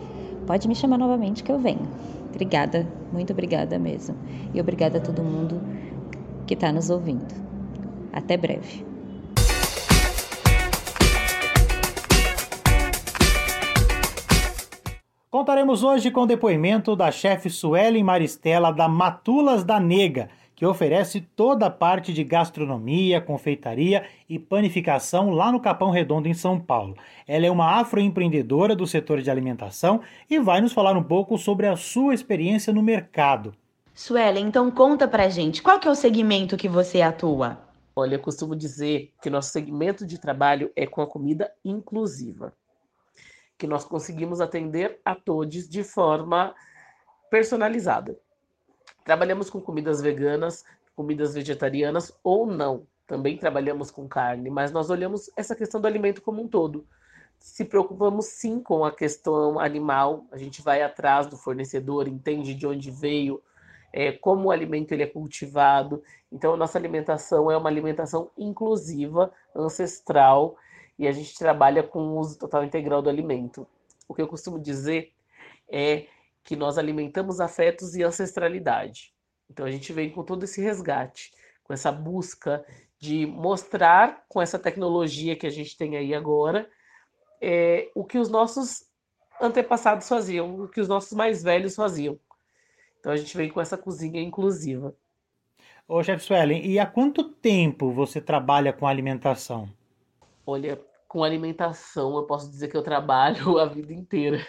pode 0.46 0.68
me 0.68 0.76
chamar 0.76 0.98
novamente 0.98 1.44
que 1.44 1.52
eu 1.52 1.60
venho. 1.60 1.88
Obrigada, 2.30 2.88
muito 3.12 3.32
obrigada 3.34 3.80
mesmo. 3.80 4.16
E 4.54 4.60
obrigada 4.60 4.98
a 4.98 5.02
todo 5.02 5.24
mundo 5.24 5.62
que 6.46 6.54
está 6.54 6.72
nos 6.72 6.90
ouvindo. 6.90 7.34
Até 8.12 8.38
breve. 8.38 8.86
Contaremos 15.30 15.84
hoje 15.84 16.12
com 16.12 16.22
o 16.22 16.26
depoimento 16.26 16.96
da 16.96 17.12
chefe 17.12 17.50
Suelen 17.50 18.04
Maristela 18.04 18.72
da 18.72 18.88
Matulas 18.88 19.66
da 19.66 19.80
Nega 19.82 20.30
que 20.56 20.66
oferece 20.66 21.22
toda 21.22 21.66
a 21.66 21.70
parte 21.70 22.14
de 22.14 22.24
gastronomia, 22.24 23.20
confeitaria 23.20 24.06
e 24.30 24.40
panificação 24.40 25.32
lá 25.32 25.52
no 25.52 25.60
Capão 25.60 25.90
Redondo, 25.90 26.28
em 26.28 26.34
São 26.34 26.60
Paulo. 26.60 26.96
Ela 27.28 27.46
é 27.46 27.52
uma 27.52 27.80
afroempreendedora 27.80 28.76
do 28.76 28.88
setor 28.88 29.22
de 29.22 29.30
alimentação 29.30 30.02
e 30.30 30.40
vai 30.40 30.62
nos 30.62 30.74
falar 30.74 30.98
um 30.98 31.04
pouco 31.04 31.38
sobre 31.38 31.68
a 31.68 31.76
sua 31.76 32.14
experiência 32.14 32.72
no 32.72 32.82
mercado. 32.82 33.54
Suelen, 33.94 34.48
então 34.48 34.70
conta 34.72 35.08
pra 35.08 35.30
gente, 35.30 35.62
qual 35.62 35.80
que 35.80 35.88
é 35.88 35.92
o 35.92 35.96
segmento 35.96 36.58
que 36.58 36.68
você 36.68 37.02
atua? 37.02 37.60
Olha, 37.96 38.16
eu 38.16 38.20
costumo 38.20 38.56
dizer 38.56 39.14
que 39.22 39.30
nosso 39.30 39.52
segmento 39.52 40.06
de 40.06 40.20
trabalho 40.20 40.70
é 40.76 40.86
com 40.86 41.02
a 41.02 41.08
comida 41.08 41.50
inclusiva, 41.64 42.54
que 43.58 43.66
nós 43.66 43.86
conseguimos 43.86 44.42
atender 44.42 45.00
a 45.06 45.16
todos 45.16 45.70
de 45.70 45.82
forma 45.82 46.54
personalizada. 47.32 48.18
Trabalhamos 49.06 49.52
com 49.52 49.62
comidas 49.62 50.02
veganas, 50.02 50.66
comidas 50.96 51.36
vegetarianas 51.36 52.12
ou 52.24 52.48
não. 52.48 52.88
Também 53.06 53.38
trabalhamos 53.38 53.92
com 53.92 54.08
carne, 54.08 54.50
mas 54.50 54.72
nós 54.72 54.90
olhamos 54.90 55.30
essa 55.38 55.56
questão 55.56 55.80
do 55.80 55.86
alimento 55.86 56.24
como 56.24 56.42
um 56.42 56.48
todo. 56.48 56.88
Se 57.38 57.64
preocupamos 57.64 58.26
sim 58.26 58.60
com 58.60 58.84
a 58.84 58.92
questão 58.92 59.60
animal, 59.60 60.26
a 60.32 60.38
gente 60.38 60.60
vai 60.64 60.82
atrás 60.82 61.28
do 61.28 61.38
fornecedor, 61.38 62.08
entende 62.08 62.56
de 62.56 62.66
onde 62.66 62.90
veio, 62.90 63.40
é, 63.94 64.12
como 64.12 64.48
o 64.48 64.52
alimento 64.52 64.92
ele 64.92 65.04
é 65.04 65.08
cultivado. 65.08 66.02
Então, 66.32 66.58
nossa 66.58 66.80
alimentação 66.80 67.52
é 67.52 67.56
uma 67.56 67.70
alimentação 67.70 68.32
inclusiva, 68.36 69.32
ancestral, 69.56 70.58
e 70.98 71.08
a 71.08 71.12
gente 71.12 71.38
trabalha 71.38 71.84
com 71.84 72.00
o 72.00 72.18
uso 72.18 72.40
total 72.40 72.64
integral 72.64 73.04
do 73.04 73.10
alimento. 73.10 73.68
O 74.08 74.16
que 74.16 74.22
eu 74.24 74.28
costumo 74.28 74.60
dizer 74.60 75.12
é 75.70 76.08
que 76.46 76.56
nós 76.56 76.78
alimentamos 76.78 77.42
afetos 77.42 77.96
e 77.96 78.04
ancestralidade. 78.04 79.12
Então 79.50 79.66
a 79.66 79.72
gente 79.72 79.92
vem 79.92 80.12
com 80.12 80.24
todo 80.24 80.44
esse 80.44 80.62
resgate, 80.62 81.32
com 81.64 81.74
essa 81.74 81.92
busca 81.92 82.64
de 83.00 83.26
mostrar 83.26 84.24
com 84.30 84.42
essa 84.42 84.58
tecnologia 84.58 85.36
que 85.36 85.48
a 85.48 85.50
gente 85.50 85.76
tem 85.76 85.98
aí 85.98 86.14
agora 86.14 86.70
é, 87.42 87.92
o 87.94 88.06
que 88.06 88.18
os 88.18 88.30
nossos 88.30 88.86
antepassados 89.42 90.08
faziam, 90.08 90.62
o 90.62 90.68
que 90.68 90.80
os 90.80 90.88
nossos 90.88 91.12
mais 91.14 91.44
velhos 91.44 91.76
faziam. 91.76 92.18
Então 93.00 93.12
a 93.12 93.18
gente 93.18 93.36
vem 93.36 93.50
com 93.50 93.60
essa 93.60 93.78
cozinha 93.78 94.22
inclusiva. 94.22 94.96
Ô, 95.88 96.02
chefe 96.02 96.24
Suelen, 96.24 96.66
e 96.66 96.80
há 96.80 96.86
quanto 96.86 97.24
tempo 97.24 97.92
você 97.92 98.22
trabalha 98.22 98.72
com 98.72 98.88
alimentação? 98.88 99.70
Olha, 100.46 100.82
com 101.08 101.24
alimentação 101.24 102.16
eu 102.16 102.24
posso 102.24 102.50
dizer 102.50 102.68
que 102.68 102.78
eu 102.78 102.84
trabalho 102.84 103.58
a 103.60 103.66
vida 103.66 103.94
inteira. 103.94 104.46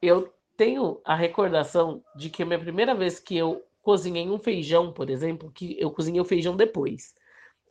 Eu 0.00 0.32
tenho 0.56 1.00
a 1.04 1.14
recordação 1.14 2.02
de 2.16 2.30
que 2.30 2.42
a 2.42 2.46
minha 2.46 2.58
primeira 2.58 2.94
vez 2.94 3.18
que 3.18 3.36
eu 3.36 3.62
cozinhei 3.82 4.28
um 4.28 4.38
feijão, 4.38 4.92
por 4.92 5.10
exemplo, 5.10 5.50
que 5.52 5.76
eu 5.78 5.90
cozinhei 5.90 6.20
o 6.20 6.24
feijão 6.24 6.56
depois. 6.56 7.14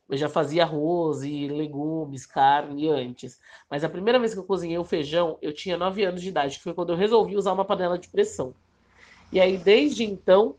Eu 0.09 0.17
já 0.17 0.29
fazia 0.29 0.63
arroz 0.63 1.23
e 1.23 1.47
legumes, 1.47 2.25
carne 2.25 2.89
antes. 2.89 3.39
Mas 3.69 3.83
a 3.83 3.89
primeira 3.89 4.19
vez 4.19 4.33
que 4.33 4.39
eu 4.39 4.43
cozinhei 4.43 4.77
o 4.77 4.83
feijão, 4.83 5.37
eu 5.41 5.53
tinha 5.53 5.77
9 5.77 6.03
anos 6.03 6.21
de 6.21 6.29
idade, 6.29 6.57
que 6.57 6.63
foi 6.63 6.73
quando 6.73 6.91
eu 6.91 6.97
resolvi 6.97 7.35
usar 7.35 7.53
uma 7.53 7.65
panela 7.65 7.97
de 7.97 8.09
pressão. 8.09 8.53
E 9.31 9.39
aí, 9.39 9.57
desde 9.57 10.03
então, 10.03 10.55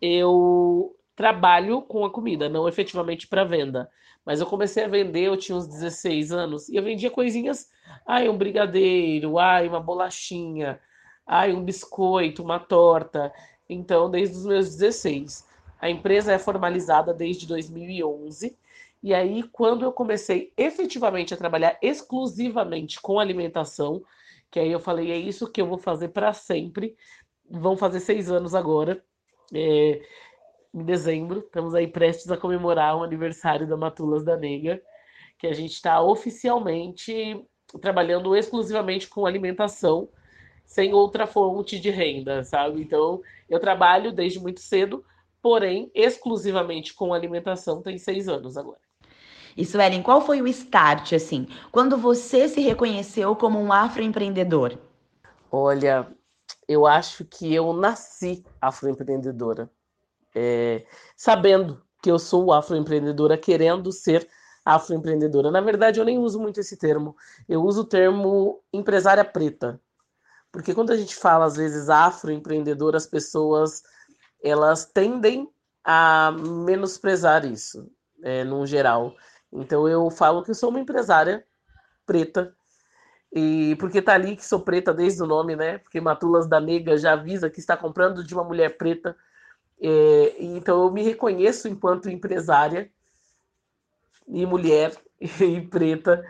eu 0.00 0.94
trabalho 1.16 1.82
com 1.82 2.04
a 2.04 2.10
comida, 2.10 2.48
não 2.48 2.68
efetivamente 2.68 3.26
para 3.26 3.44
venda. 3.44 3.90
Mas 4.24 4.38
eu 4.38 4.46
comecei 4.46 4.84
a 4.84 4.88
vender, 4.88 5.22
eu 5.22 5.36
tinha 5.36 5.56
uns 5.56 5.66
16 5.66 6.30
anos, 6.30 6.68
e 6.68 6.76
eu 6.76 6.82
vendia 6.82 7.10
coisinhas, 7.10 7.68
ai, 8.06 8.28
um 8.28 8.36
brigadeiro, 8.36 9.38
ai, 9.38 9.66
uma 9.66 9.80
bolachinha, 9.80 10.78
ai, 11.26 11.52
um 11.52 11.64
biscoito, 11.64 12.42
uma 12.42 12.58
torta. 12.58 13.32
Então, 13.68 14.10
desde 14.10 14.36
os 14.36 14.44
meus 14.44 14.76
16. 14.76 15.46
A 15.80 15.88
empresa 15.88 16.32
é 16.32 16.38
formalizada 16.38 17.14
desde 17.14 17.46
2011. 17.46 18.56
E 19.02 19.14
aí, 19.14 19.42
quando 19.44 19.84
eu 19.84 19.92
comecei 19.92 20.52
efetivamente 20.56 21.32
a 21.32 21.36
trabalhar 21.36 21.78
exclusivamente 21.80 23.00
com 23.00 23.18
alimentação, 23.18 24.02
que 24.50 24.60
aí 24.60 24.70
eu 24.70 24.80
falei, 24.80 25.10
é 25.10 25.16
isso 25.16 25.50
que 25.50 25.60
eu 25.60 25.66
vou 25.66 25.78
fazer 25.78 26.08
para 26.08 26.32
sempre. 26.32 26.96
Vão 27.48 27.76
fazer 27.76 28.00
seis 28.00 28.30
anos 28.30 28.54
agora. 28.54 29.02
É, 29.52 30.02
em 30.72 30.84
dezembro. 30.84 31.40
Estamos 31.40 31.74
aí 31.74 31.86
prestes 31.86 32.30
a 32.30 32.36
comemorar 32.36 32.96
o 32.96 33.02
aniversário 33.02 33.66
da 33.66 33.76
Matulas 33.76 34.24
da 34.24 34.36
Nega, 34.36 34.80
que 35.38 35.46
a 35.46 35.52
gente 35.52 35.72
está 35.72 36.00
oficialmente 36.00 37.44
trabalhando 37.80 38.34
exclusivamente 38.34 39.08
com 39.08 39.26
alimentação, 39.26 40.08
sem 40.70 40.94
outra 40.94 41.26
fonte 41.26 41.80
de 41.80 41.90
renda, 41.90 42.44
sabe? 42.44 42.80
Então, 42.80 43.20
eu 43.48 43.58
trabalho 43.58 44.12
desde 44.12 44.38
muito 44.38 44.60
cedo, 44.60 45.04
porém, 45.42 45.90
exclusivamente 45.92 46.94
com 46.94 47.12
alimentação, 47.12 47.82
tem 47.82 47.98
seis 47.98 48.28
anos 48.28 48.56
agora. 48.56 48.78
E 49.56 49.66
Suelen, 49.66 50.00
qual 50.00 50.20
foi 50.20 50.40
o 50.40 50.46
start, 50.46 51.14
assim, 51.14 51.48
quando 51.72 51.96
você 51.96 52.48
se 52.48 52.60
reconheceu 52.60 53.34
como 53.34 53.58
um 53.58 53.72
afroempreendedor? 53.72 54.78
Olha, 55.50 56.06
eu 56.68 56.86
acho 56.86 57.24
que 57.24 57.52
eu 57.52 57.72
nasci 57.72 58.44
afroempreendedora 58.60 59.68
é, 60.34 60.84
sabendo 61.16 61.82
que 62.00 62.10
eu 62.10 62.18
sou 62.18 62.52
afroempreendedora, 62.52 63.36
querendo 63.36 63.90
ser 63.90 64.28
afroempreendedora. 64.64 65.50
Na 65.50 65.60
verdade, 65.60 65.98
eu 65.98 66.04
nem 66.04 66.16
uso 66.16 66.38
muito 66.38 66.60
esse 66.60 66.76
termo. 66.76 67.16
Eu 67.48 67.62
uso 67.62 67.82
o 67.82 67.86
termo 67.86 68.62
empresária 68.72 69.24
preta. 69.24 69.80
Porque 70.52 70.74
quando 70.74 70.90
a 70.90 70.96
gente 70.96 71.14
fala, 71.14 71.44
às 71.44 71.56
vezes, 71.56 71.88
afroempreendedora, 71.88 72.96
as 72.96 73.06
pessoas 73.06 73.82
elas 74.42 74.86
tendem 74.86 75.48
a 75.84 76.32
menosprezar 76.32 77.44
isso, 77.44 77.90
é, 78.22 78.42
no 78.44 78.66
geral. 78.66 79.14
Então 79.52 79.88
eu 79.88 80.10
falo 80.10 80.42
que 80.42 80.50
eu 80.50 80.54
sou 80.54 80.70
uma 80.70 80.80
empresária 80.80 81.44
preta, 82.06 82.54
e 83.32 83.76
porque 83.78 84.02
tá 84.02 84.14
ali 84.14 84.34
que 84.34 84.44
sou 84.44 84.60
preta 84.60 84.92
desde 84.92 85.22
o 85.22 85.26
nome, 85.26 85.54
né? 85.54 85.78
Porque 85.78 86.00
Matulas 86.00 86.48
da 86.48 86.60
Nega 86.60 86.98
já 86.98 87.12
avisa 87.12 87.48
que 87.48 87.60
está 87.60 87.76
comprando 87.76 88.24
de 88.24 88.34
uma 88.34 88.42
mulher 88.42 88.76
preta. 88.76 89.16
É, 89.80 90.36
então 90.40 90.82
eu 90.82 90.92
me 90.92 91.02
reconheço 91.02 91.68
enquanto 91.68 92.10
empresária 92.10 92.90
e 94.26 94.44
mulher 94.44 94.92
e 95.20 95.60
preta 95.60 96.24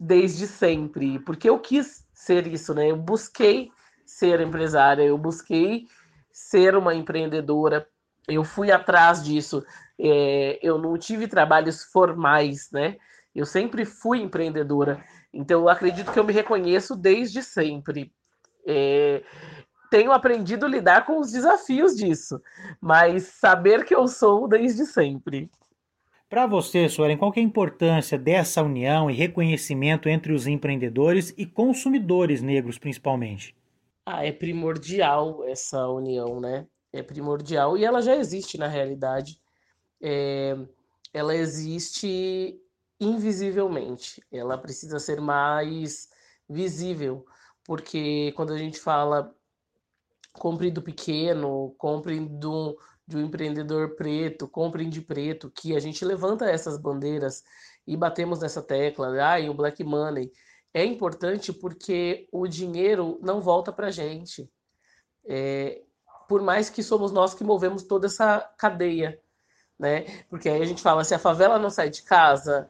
desde 0.00 0.46
sempre, 0.46 1.18
porque 1.20 1.48
eu 1.48 1.58
quis 1.58 2.03
ser 2.24 2.46
isso, 2.46 2.74
né? 2.74 2.90
Eu 2.90 2.96
busquei 2.96 3.70
ser 4.04 4.40
empresária, 4.40 5.02
eu 5.02 5.18
busquei 5.18 5.86
ser 6.32 6.76
uma 6.76 6.94
empreendedora, 6.94 7.86
eu 8.26 8.42
fui 8.44 8.70
atrás 8.70 9.22
disso. 9.22 9.64
É, 9.98 10.58
eu 10.62 10.78
não 10.78 10.98
tive 10.98 11.28
trabalhos 11.28 11.84
formais, 11.84 12.70
né? 12.72 12.96
Eu 13.34 13.44
sempre 13.44 13.84
fui 13.84 14.20
empreendedora, 14.20 15.04
então 15.32 15.60
eu 15.62 15.68
acredito 15.68 16.12
que 16.12 16.18
eu 16.18 16.24
me 16.24 16.32
reconheço 16.32 16.96
desde 16.96 17.42
sempre. 17.42 18.12
É, 18.66 19.22
tenho 19.90 20.12
aprendido 20.12 20.66
a 20.66 20.68
lidar 20.68 21.04
com 21.04 21.18
os 21.18 21.30
desafios 21.30 21.94
disso, 21.96 22.40
mas 22.80 23.24
saber 23.24 23.84
que 23.84 23.94
eu 23.94 24.08
sou 24.08 24.48
desde 24.48 24.86
sempre. 24.86 25.50
Para 26.28 26.46
você, 26.46 26.88
Suelen, 26.88 27.16
qual 27.16 27.32
é 27.36 27.40
a 27.40 27.42
importância 27.42 28.18
dessa 28.18 28.62
união 28.62 29.10
e 29.10 29.14
reconhecimento 29.14 30.08
entre 30.08 30.32
os 30.32 30.46
empreendedores 30.46 31.32
e 31.36 31.46
consumidores 31.46 32.42
negros, 32.42 32.78
principalmente? 32.78 33.54
Ah, 34.06 34.24
é 34.24 34.32
primordial 34.32 35.44
essa 35.44 35.86
união, 35.88 36.40
né? 36.40 36.66
É 36.92 37.02
primordial 37.02 37.76
e 37.76 37.84
ela 37.84 38.00
já 38.02 38.16
existe 38.16 38.58
na 38.58 38.68
realidade. 38.68 39.40
É... 40.02 40.56
Ela 41.12 41.34
existe 41.36 42.60
invisivelmente. 43.00 44.22
Ela 44.32 44.58
precisa 44.58 44.98
ser 44.98 45.20
mais 45.20 46.08
visível, 46.48 47.24
porque 47.64 48.32
quando 48.32 48.52
a 48.52 48.58
gente 48.58 48.78
fala 48.78 49.32
comprem 50.32 50.72
do 50.72 50.82
pequeno, 50.82 51.74
comprem 51.78 52.26
do, 52.26 52.76
de 53.06 53.16
um 53.16 53.22
empreendedor 53.22 53.94
preto, 53.96 54.48
comprem 54.48 54.88
de 54.88 55.00
preto, 55.00 55.50
que 55.50 55.76
a 55.76 55.80
gente 55.80 56.04
levanta 56.04 56.46
essas 56.46 56.78
bandeiras 56.78 57.44
e 57.86 57.96
batemos 57.96 58.40
nessa 58.40 58.62
tecla, 58.62 59.08
ah, 59.22 59.38
e 59.38 59.48
o 59.48 59.54
black 59.54 59.84
money. 59.84 60.32
É 60.72 60.84
importante 60.84 61.52
porque 61.52 62.26
o 62.32 62.46
dinheiro 62.48 63.18
não 63.22 63.40
volta 63.40 63.72
para 63.72 63.88
a 63.88 63.90
gente. 63.90 64.50
É, 65.26 65.82
por 66.28 66.42
mais 66.42 66.70
que 66.70 66.82
somos 66.82 67.12
nós 67.12 67.34
que 67.34 67.44
movemos 67.44 67.82
toda 67.84 68.06
essa 68.06 68.40
cadeia, 68.56 69.20
né? 69.78 70.24
Porque 70.28 70.48
aí 70.48 70.62
a 70.62 70.64
gente 70.64 70.82
fala, 70.82 71.04
se 71.04 71.14
a 71.14 71.18
favela 71.18 71.58
não 71.58 71.70
sai 71.70 71.90
de 71.90 72.02
casa, 72.02 72.68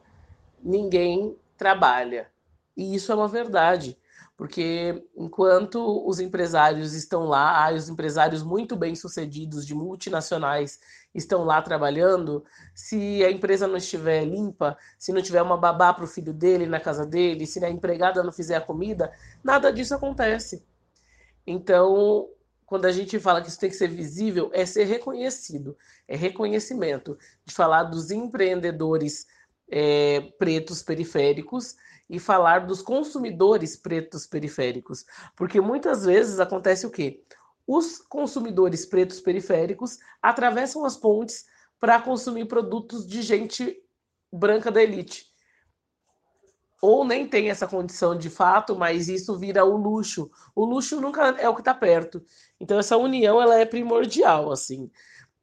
ninguém 0.61 1.37
trabalha. 1.57 2.29
E 2.75 2.93
isso 2.93 3.11
é 3.11 3.15
uma 3.15 3.27
verdade 3.27 3.97
porque 4.37 5.07
enquanto 5.15 6.05
os 6.07 6.19
empresários 6.19 6.93
estão 6.93 7.23
lá, 7.23 7.71
os 7.73 7.87
empresários 7.87 8.43
muito 8.43 8.75
bem 8.75 8.93
sucedidos 8.93 9.65
de 9.65 9.73
multinacionais 9.73 10.79
estão 11.13 11.45
lá 11.45 11.61
trabalhando, 11.61 12.43
se 12.73 13.23
a 13.23 13.31
empresa 13.31 13.67
não 13.67 13.77
estiver 13.77 14.25
limpa, 14.25 14.77
se 14.99 15.13
não 15.13 15.21
tiver 15.21 15.41
uma 15.41 15.57
babá 15.57 15.93
para 15.93 16.03
o 16.03 16.07
filho 16.07 16.33
dele 16.33 16.65
na 16.65 16.79
casa 16.79 17.05
dele, 17.05 17.45
se 17.45 17.63
a 17.63 17.69
empregada 17.69 18.21
não 18.21 18.33
fizer 18.33 18.57
a 18.57 18.61
comida, 18.61 19.13
nada 19.41 19.71
disso 19.71 19.95
acontece. 19.95 20.65
Então, 21.47 22.27
quando 22.65 22.85
a 22.85 22.91
gente 22.91 23.17
fala 23.19 23.41
que 23.41 23.47
isso 23.47 23.59
tem 23.59 23.69
que 23.69 23.75
ser 23.77 23.87
visível, 23.87 24.49
é 24.53 24.65
ser 24.65 24.83
reconhecido, 24.83 25.77
é 26.07 26.17
reconhecimento 26.17 27.17
de 27.45 27.53
falar 27.53 27.83
dos 27.83 28.11
empreendedores 28.11 29.25
é, 29.69 30.21
pretos 30.37 30.83
periféricos 30.83 31.75
e 32.09 32.19
falar 32.19 32.65
dos 32.65 32.81
consumidores 32.81 33.75
pretos 33.75 34.27
periféricos. 34.27 35.05
Porque 35.35 35.59
muitas 35.59 36.05
vezes 36.05 36.39
acontece 36.39 36.85
o 36.85 36.91
quê? 36.91 37.23
Os 37.67 37.97
consumidores 37.97 38.85
pretos 38.85 39.19
periféricos 39.19 39.97
atravessam 40.21 40.85
as 40.85 40.95
pontes 40.95 41.45
para 41.79 42.01
consumir 42.01 42.45
produtos 42.45 43.07
de 43.07 43.21
gente 43.21 43.77
branca 44.31 44.71
da 44.71 44.81
elite. 44.81 45.25
Ou 46.81 47.03
nem 47.03 47.27
tem 47.27 47.49
essa 47.49 47.67
condição 47.67 48.15
de 48.15 48.29
fato, 48.29 48.75
mas 48.75 49.09
isso 49.09 49.37
vira 49.37 49.65
o 49.65 49.75
luxo. 49.75 50.29
O 50.53 50.65
luxo 50.65 51.01
nunca 51.01 51.29
é 51.39 51.49
o 51.49 51.55
que 51.55 51.61
está 51.61 51.73
perto. 51.73 52.23
Então 52.59 52.77
essa 52.77 52.95
união 52.97 53.41
ela 53.41 53.59
é 53.59 53.65
primordial, 53.65 54.51
assim. 54.51 54.91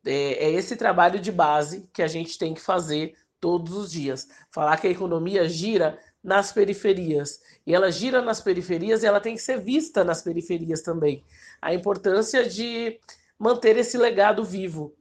É, 0.04 0.44
é 0.44 0.50
esse 0.52 0.76
trabalho 0.76 1.18
de 1.18 1.32
base 1.32 1.88
que 1.92 2.02
a 2.02 2.06
gente 2.06 2.38
tem 2.38 2.54
que 2.54 2.60
fazer 2.60 3.16
todos 3.40 3.76
os 3.76 3.90
dias. 3.90 4.28
Falar 4.52 4.76
que 4.76 4.86
a 4.86 4.90
economia 4.90 5.48
gira 5.48 5.98
nas 6.22 6.52
periferias. 6.52 7.40
E 7.66 7.74
ela 7.74 7.90
gira 7.90 8.22
nas 8.22 8.40
periferias 8.40 9.02
e 9.02 9.06
ela 9.06 9.20
tem 9.20 9.34
que 9.34 9.42
ser 9.42 9.58
vista 9.60 10.04
nas 10.04 10.22
periferias 10.22 10.82
também. 10.82 11.22
A 11.60 11.74
importância 11.74 12.48
de 12.48 12.98
manter 13.38 13.76
esse 13.76 13.96
legado 13.96 14.44
vivo. 14.44 14.94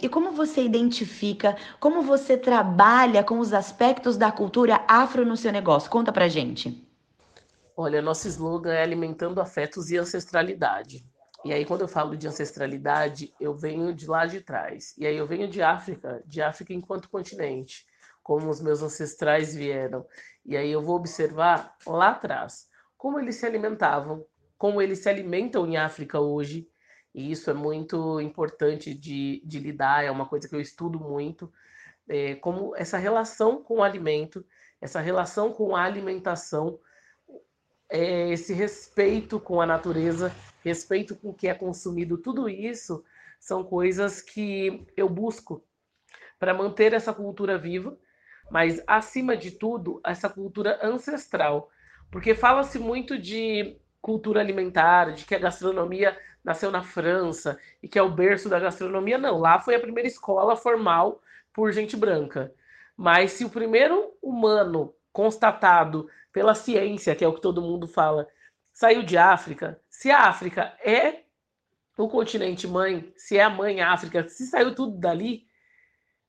E 0.00 0.10
como 0.10 0.32
você 0.32 0.62
identifica, 0.62 1.56
como 1.80 2.02
você 2.02 2.36
trabalha 2.36 3.24
com 3.24 3.38
os 3.38 3.54
aspectos 3.54 4.18
da 4.18 4.30
cultura 4.30 4.84
afro 4.86 5.24
no 5.24 5.38
seu 5.38 5.50
negócio? 5.50 5.90
Conta 5.90 6.12
pra 6.12 6.28
gente. 6.28 6.86
Olha, 7.74 8.02
nosso 8.02 8.28
slogan 8.28 8.72
é 8.72 8.82
alimentando 8.82 9.40
afetos 9.40 9.90
e 9.90 9.96
ancestralidade. 9.96 11.04
E 11.44 11.52
aí, 11.52 11.64
quando 11.64 11.82
eu 11.82 11.88
falo 11.88 12.16
de 12.16 12.26
ancestralidade, 12.26 13.32
eu 13.40 13.54
venho 13.54 13.94
de 13.94 14.06
lá 14.06 14.26
de 14.26 14.40
trás. 14.40 14.94
E 14.98 15.06
aí, 15.06 15.16
eu 15.16 15.26
venho 15.26 15.48
de 15.48 15.62
África, 15.62 16.22
de 16.26 16.42
África 16.42 16.74
enquanto 16.74 17.08
continente 17.08 17.86
como 18.26 18.50
os 18.50 18.60
meus 18.60 18.82
ancestrais 18.82 19.54
vieram. 19.54 20.04
E 20.44 20.56
aí 20.56 20.72
eu 20.72 20.82
vou 20.82 20.96
observar 20.96 21.76
lá 21.86 22.08
atrás 22.08 22.68
como 22.96 23.20
eles 23.20 23.36
se 23.36 23.46
alimentavam, 23.46 24.26
como 24.58 24.82
eles 24.82 24.98
se 24.98 25.08
alimentam 25.08 25.64
em 25.64 25.76
África 25.76 26.18
hoje. 26.18 26.68
E 27.14 27.30
isso 27.30 27.48
é 27.50 27.54
muito 27.54 28.20
importante 28.20 28.92
de, 28.92 29.40
de 29.44 29.60
lidar, 29.60 30.04
é 30.04 30.10
uma 30.10 30.26
coisa 30.26 30.48
que 30.48 30.56
eu 30.56 30.60
estudo 30.60 30.98
muito. 30.98 31.52
É, 32.08 32.34
como 32.34 32.74
essa 32.74 32.98
relação 32.98 33.62
com 33.62 33.76
o 33.76 33.82
alimento, 33.84 34.44
essa 34.80 34.98
relação 34.98 35.52
com 35.52 35.76
a 35.76 35.84
alimentação, 35.84 36.80
é, 37.88 38.30
esse 38.30 38.52
respeito 38.52 39.38
com 39.38 39.60
a 39.60 39.66
natureza, 39.66 40.34
respeito 40.64 41.14
com 41.14 41.28
o 41.28 41.34
que 41.34 41.46
é 41.46 41.54
consumido, 41.54 42.18
tudo 42.18 42.48
isso 42.48 43.04
são 43.38 43.62
coisas 43.62 44.20
que 44.20 44.84
eu 44.96 45.08
busco 45.08 45.64
para 46.40 46.52
manter 46.52 46.92
essa 46.92 47.14
cultura 47.14 47.56
viva, 47.56 47.96
mas 48.50 48.82
acima 48.86 49.36
de 49.36 49.50
tudo, 49.50 50.00
essa 50.04 50.28
cultura 50.28 50.78
ancestral. 50.82 51.70
Porque 52.10 52.34
fala-se 52.34 52.78
muito 52.78 53.18
de 53.18 53.76
cultura 54.00 54.40
alimentar, 54.40 55.12
de 55.12 55.24
que 55.24 55.34
a 55.34 55.38
gastronomia 55.38 56.16
nasceu 56.44 56.70
na 56.70 56.82
França 56.82 57.58
e 57.82 57.88
que 57.88 57.98
é 57.98 58.02
o 58.02 58.10
berço 58.10 58.48
da 58.48 58.60
gastronomia. 58.60 59.18
Não, 59.18 59.38
lá 59.38 59.60
foi 59.60 59.74
a 59.74 59.80
primeira 59.80 60.08
escola 60.08 60.56
formal 60.56 61.20
por 61.52 61.72
gente 61.72 61.96
branca. 61.96 62.54
Mas 62.96 63.32
se 63.32 63.44
o 63.44 63.50
primeiro 63.50 64.12
humano 64.22 64.94
constatado 65.12 66.08
pela 66.32 66.54
ciência, 66.54 67.16
que 67.16 67.24
é 67.24 67.28
o 67.28 67.34
que 67.34 67.40
todo 67.40 67.62
mundo 67.62 67.88
fala, 67.88 68.28
saiu 68.72 69.02
de 69.02 69.18
África, 69.18 69.80
se 69.88 70.10
a 70.10 70.28
África 70.28 70.76
é 70.84 71.22
o 71.98 72.08
continente 72.08 72.68
mãe, 72.68 73.12
se 73.16 73.38
é 73.38 73.42
a 73.42 73.50
mãe 73.50 73.80
África, 73.80 74.28
se 74.28 74.46
saiu 74.46 74.74
tudo 74.74 74.98
dali, 74.98 75.46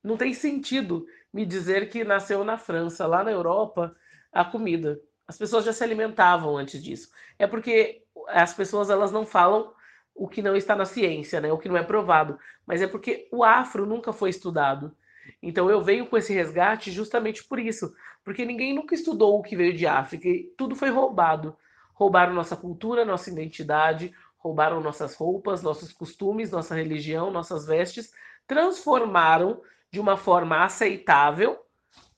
não 0.02 0.16
tem 0.18 0.34
sentido 0.34 1.06
me 1.34 1.46
dizer 1.46 1.90
que 1.90 2.04
nasceu 2.04 2.44
na 2.44 2.58
França, 2.58 3.06
lá 3.06 3.24
na 3.24 3.32
Europa, 3.32 3.96
a 4.32 4.46
comida. 4.46 5.00
As 5.28 5.38
pessoas 5.38 5.66
já 5.66 5.74
se 5.74 5.84
alimentavam 5.84 6.58
antes 6.58 6.82
disso. 6.82 7.10
É 7.38 7.46
porque 7.46 8.04
as 8.30 8.54
pessoas 8.54 8.90
elas 8.90 9.12
não 9.12 9.26
falam 9.26 9.74
o 10.16 10.28
que 10.28 10.42
não 10.42 10.56
está 10.56 10.76
na 10.76 10.86
ciência, 10.86 11.40
né? 11.40 11.52
O 11.52 11.58
que 11.58 11.70
não 11.70 11.78
é 11.78 11.84
provado, 11.84 12.40
mas 12.66 12.82
é 12.82 12.88
porque 12.88 13.28
o 13.32 13.44
afro 13.44 13.86
nunca 13.86 14.12
foi 14.12 14.30
estudado. 14.30 14.96
Então 15.42 15.70
eu 15.70 15.82
venho 15.82 16.08
com 16.08 16.18
esse 16.18 16.34
resgate 16.34 16.92
justamente 16.92 17.44
por 17.44 17.60
isso, 17.60 17.94
porque 18.24 18.46
ninguém 18.46 18.74
nunca 18.74 18.96
estudou 18.96 19.38
o 19.38 19.44
que 19.44 19.56
veio 19.56 19.76
de 19.76 19.86
África 19.86 20.28
e 20.28 20.52
tudo 20.58 20.76
foi 20.76 20.90
roubado. 20.90 21.56
Roubaram 21.94 22.34
nossa 22.34 22.56
cultura, 22.56 23.06
nossa 23.06 23.30
identidade, 23.30 24.14
roubaram 24.38 24.82
nossas 24.82 25.16
roupas, 25.16 25.62
nossos 25.62 25.92
costumes, 25.92 26.52
nossa 26.52 26.76
religião, 26.76 27.32
nossas 27.32 27.66
vestes, 27.66 28.12
transformaram 28.48 29.62
de 29.98 30.02
uma 30.02 30.16
forma 30.16 30.64
aceitável 30.64 31.58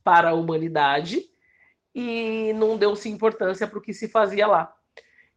para 0.04 0.32
a 0.32 0.34
humanidade 0.34 1.24
e 1.96 2.52
não 2.52 2.78
deu-se 2.78 3.08
importância 3.08 3.66
para 3.66 3.80
o 3.80 3.82
que 3.82 3.94
se 3.94 4.10
fazia 4.10 4.46
lá. 4.46 4.76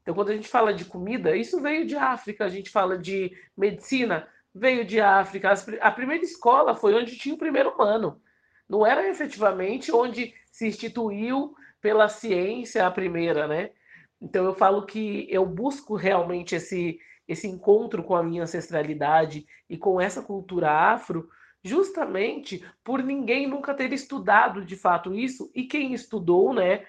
Então, 0.02 0.12
quando 0.12 0.30
a 0.30 0.34
gente 0.34 0.48
fala 0.48 0.74
de 0.74 0.84
comida, 0.84 1.36
isso 1.36 1.60
veio 1.60 1.86
de 1.86 1.94
África, 1.94 2.44
a 2.44 2.48
gente 2.48 2.68
fala 2.68 2.98
de 2.98 3.30
medicina, 3.56 4.26
veio 4.52 4.84
de 4.84 5.00
África. 5.00 5.54
A 5.80 5.90
primeira 5.92 6.24
escola 6.24 6.74
foi 6.74 6.94
onde 6.94 7.16
tinha 7.16 7.36
o 7.36 7.38
primeiro 7.38 7.70
humano. 7.70 8.20
Não 8.68 8.84
era 8.84 9.08
efetivamente 9.08 9.92
onde 9.92 10.34
se 10.50 10.66
instituiu 10.66 11.54
pela 11.80 12.08
ciência 12.08 12.84
a 12.84 12.90
primeira, 12.90 13.46
né? 13.46 13.70
Então 14.20 14.44
eu 14.44 14.54
falo 14.54 14.84
que 14.84 15.28
eu 15.30 15.46
busco 15.46 15.94
realmente 15.94 16.56
esse 16.56 16.98
esse 17.28 17.46
encontro 17.46 18.02
com 18.02 18.16
a 18.16 18.22
minha 18.22 18.42
ancestralidade 18.42 19.46
e 19.70 19.78
com 19.78 20.00
essa 20.00 20.20
cultura 20.20 20.68
afro, 20.72 21.30
justamente 21.62 22.64
por 22.82 23.02
ninguém 23.02 23.46
nunca 23.46 23.74
ter 23.74 23.92
estudado 23.92 24.64
de 24.64 24.76
fato 24.76 25.14
isso 25.14 25.50
e 25.54 25.64
quem 25.64 25.94
estudou, 25.94 26.52
né, 26.52 26.84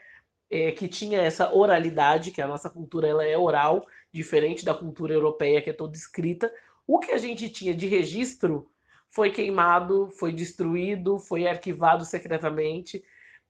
é, 0.50 0.72
que 0.72 0.88
tinha 0.88 1.22
essa 1.22 1.54
oralidade, 1.54 2.32
que 2.32 2.42
a 2.42 2.48
nossa 2.48 2.70
cultura 2.70 3.08
ela 3.08 3.24
é 3.24 3.38
oral, 3.38 3.86
diferente 4.12 4.66
da 4.66 4.74
cultura 4.74 5.14
europeia 5.14 5.62
que 5.62 5.70
é 5.70 5.74
toda 5.74 5.96
escrita, 5.96 6.52
o 6.86 7.00
que 7.00 7.12
a 7.12 7.18
gente 7.18 7.50
tinha 7.50 7.74
de 7.74 7.88
registro 7.88 8.70
foi 9.10 9.32
queimado, 9.32 10.10
foi 10.18 10.34
destruído, 10.34 11.20
foi 11.20 11.48
arquivado 11.48 12.04
secretamente. 12.04 13.04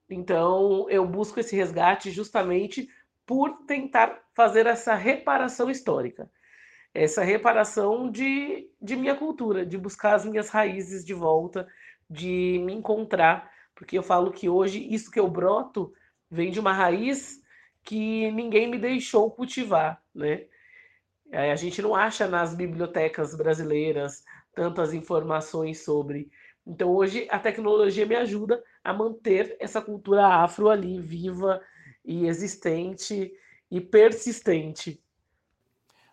Então, 0.10 0.90
eu 0.90 1.08
busco 1.08 1.40
esse 1.40 1.56
resgate 1.56 2.12
justamente 2.12 2.90
por 3.26 3.66
tentar 3.66 4.22
fazer 4.34 4.68
essa 4.68 4.94
reparação 4.94 5.70
histórica. 5.70 6.30
Essa 6.94 7.24
reparação 7.24 8.10
de, 8.12 8.70
de 8.82 8.96
minha 8.96 9.16
cultura, 9.16 9.66
de 9.66 9.78
buscar 9.78 10.16
as 10.16 10.26
minhas 10.26 10.50
raízes 10.50 11.04
de 11.04 11.14
volta, 11.14 11.68
de 12.10 12.62
me 12.66 12.74
encontrar. 12.74 13.52
Porque 13.76 13.98
eu 13.98 14.04
falo 14.04 14.32
que 14.32 14.48
hoje 14.48 14.88
isso 14.94 15.10
que 15.10 15.20
eu 15.20 15.28
broto 15.28 15.92
vem 16.30 16.52
de 16.52 16.60
uma 16.60 16.74
raiz 16.74 17.42
que 17.84 18.32
ninguém 18.32 18.70
me 18.70 18.78
deixou 18.78 19.32
cultivar, 19.32 20.02
né? 20.14 20.46
A 21.32 21.56
gente 21.56 21.82
não 21.82 21.96
acha 21.96 22.28
nas 22.28 22.54
bibliotecas 22.54 23.36
brasileiras 23.36 24.24
tantas 24.54 24.94
informações 24.94 25.84
sobre. 25.84 26.30
Então, 26.66 26.92
hoje, 26.92 27.28
a 27.30 27.40
tecnologia 27.40 28.06
me 28.06 28.16
ajuda 28.16 28.64
a 28.84 28.94
manter 28.94 29.58
essa 29.60 29.82
cultura 29.82 30.26
afro 30.28 30.70
ali 30.70 31.02
viva 31.02 31.60
e 32.06 32.28
existente 32.28 33.34
e 33.70 33.82
persistente. 33.82 35.02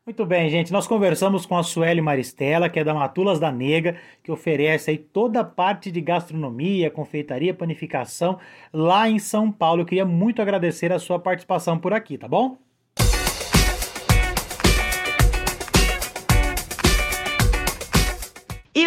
Muito 0.06 0.26
bem, 0.26 0.50
gente. 0.50 0.72
Nós 0.72 0.86
conversamos 0.86 1.46
com 1.46 1.56
a 1.56 1.62
Sueli 1.62 2.00
Maristela, 2.00 2.68
que 2.68 2.80
é 2.80 2.84
da 2.84 2.92
Matulas 2.94 3.38
da 3.38 3.50
Nega, 3.52 3.96
que 4.22 4.32
oferece 4.32 4.90
aí 4.90 4.98
toda 4.98 5.40
a 5.40 5.44
parte 5.44 5.90
de 5.90 6.00
gastronomia, 6.00 6.90
confeitaria, 6.90 7.54
panificação 7.54 8.38
lá 8.72 9.08
em 9.08 9.18
São 9.18 9.52
Paulo. 9.52 9.82
Eu 9.82 9.86
queria 9.86 10.04
muito 10.06 10.42
agradecer 10.42 10.90
a 10.92 10.98
sua 10.98 11.18
participação 11.18 11.78
por 11.78 11.92
aqui, 11.92 12.18
tá 12.18 12.26
bom? 12.26 12.58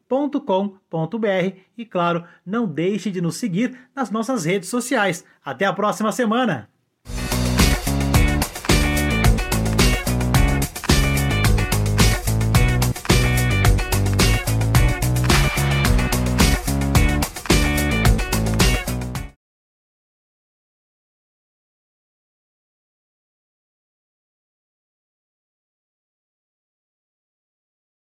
www.academiaaçaí.com.br 0.07 1.59
e 1.77 1.85
claro, 1.85 2.23
não 2.45 2.67
deixe 2.67 3.11
de 3.11 3.21
nos 3.21 3.37
seguir 3.37 3.77
nas 3.95 4.09
nossas 4.09 4.45
redes 4.45 4.69
sociais. 4.69 5.25
Até 5.43 5.65
a 5.65 5.73
próxima 5.73 6.11
semana! 6.11 6.74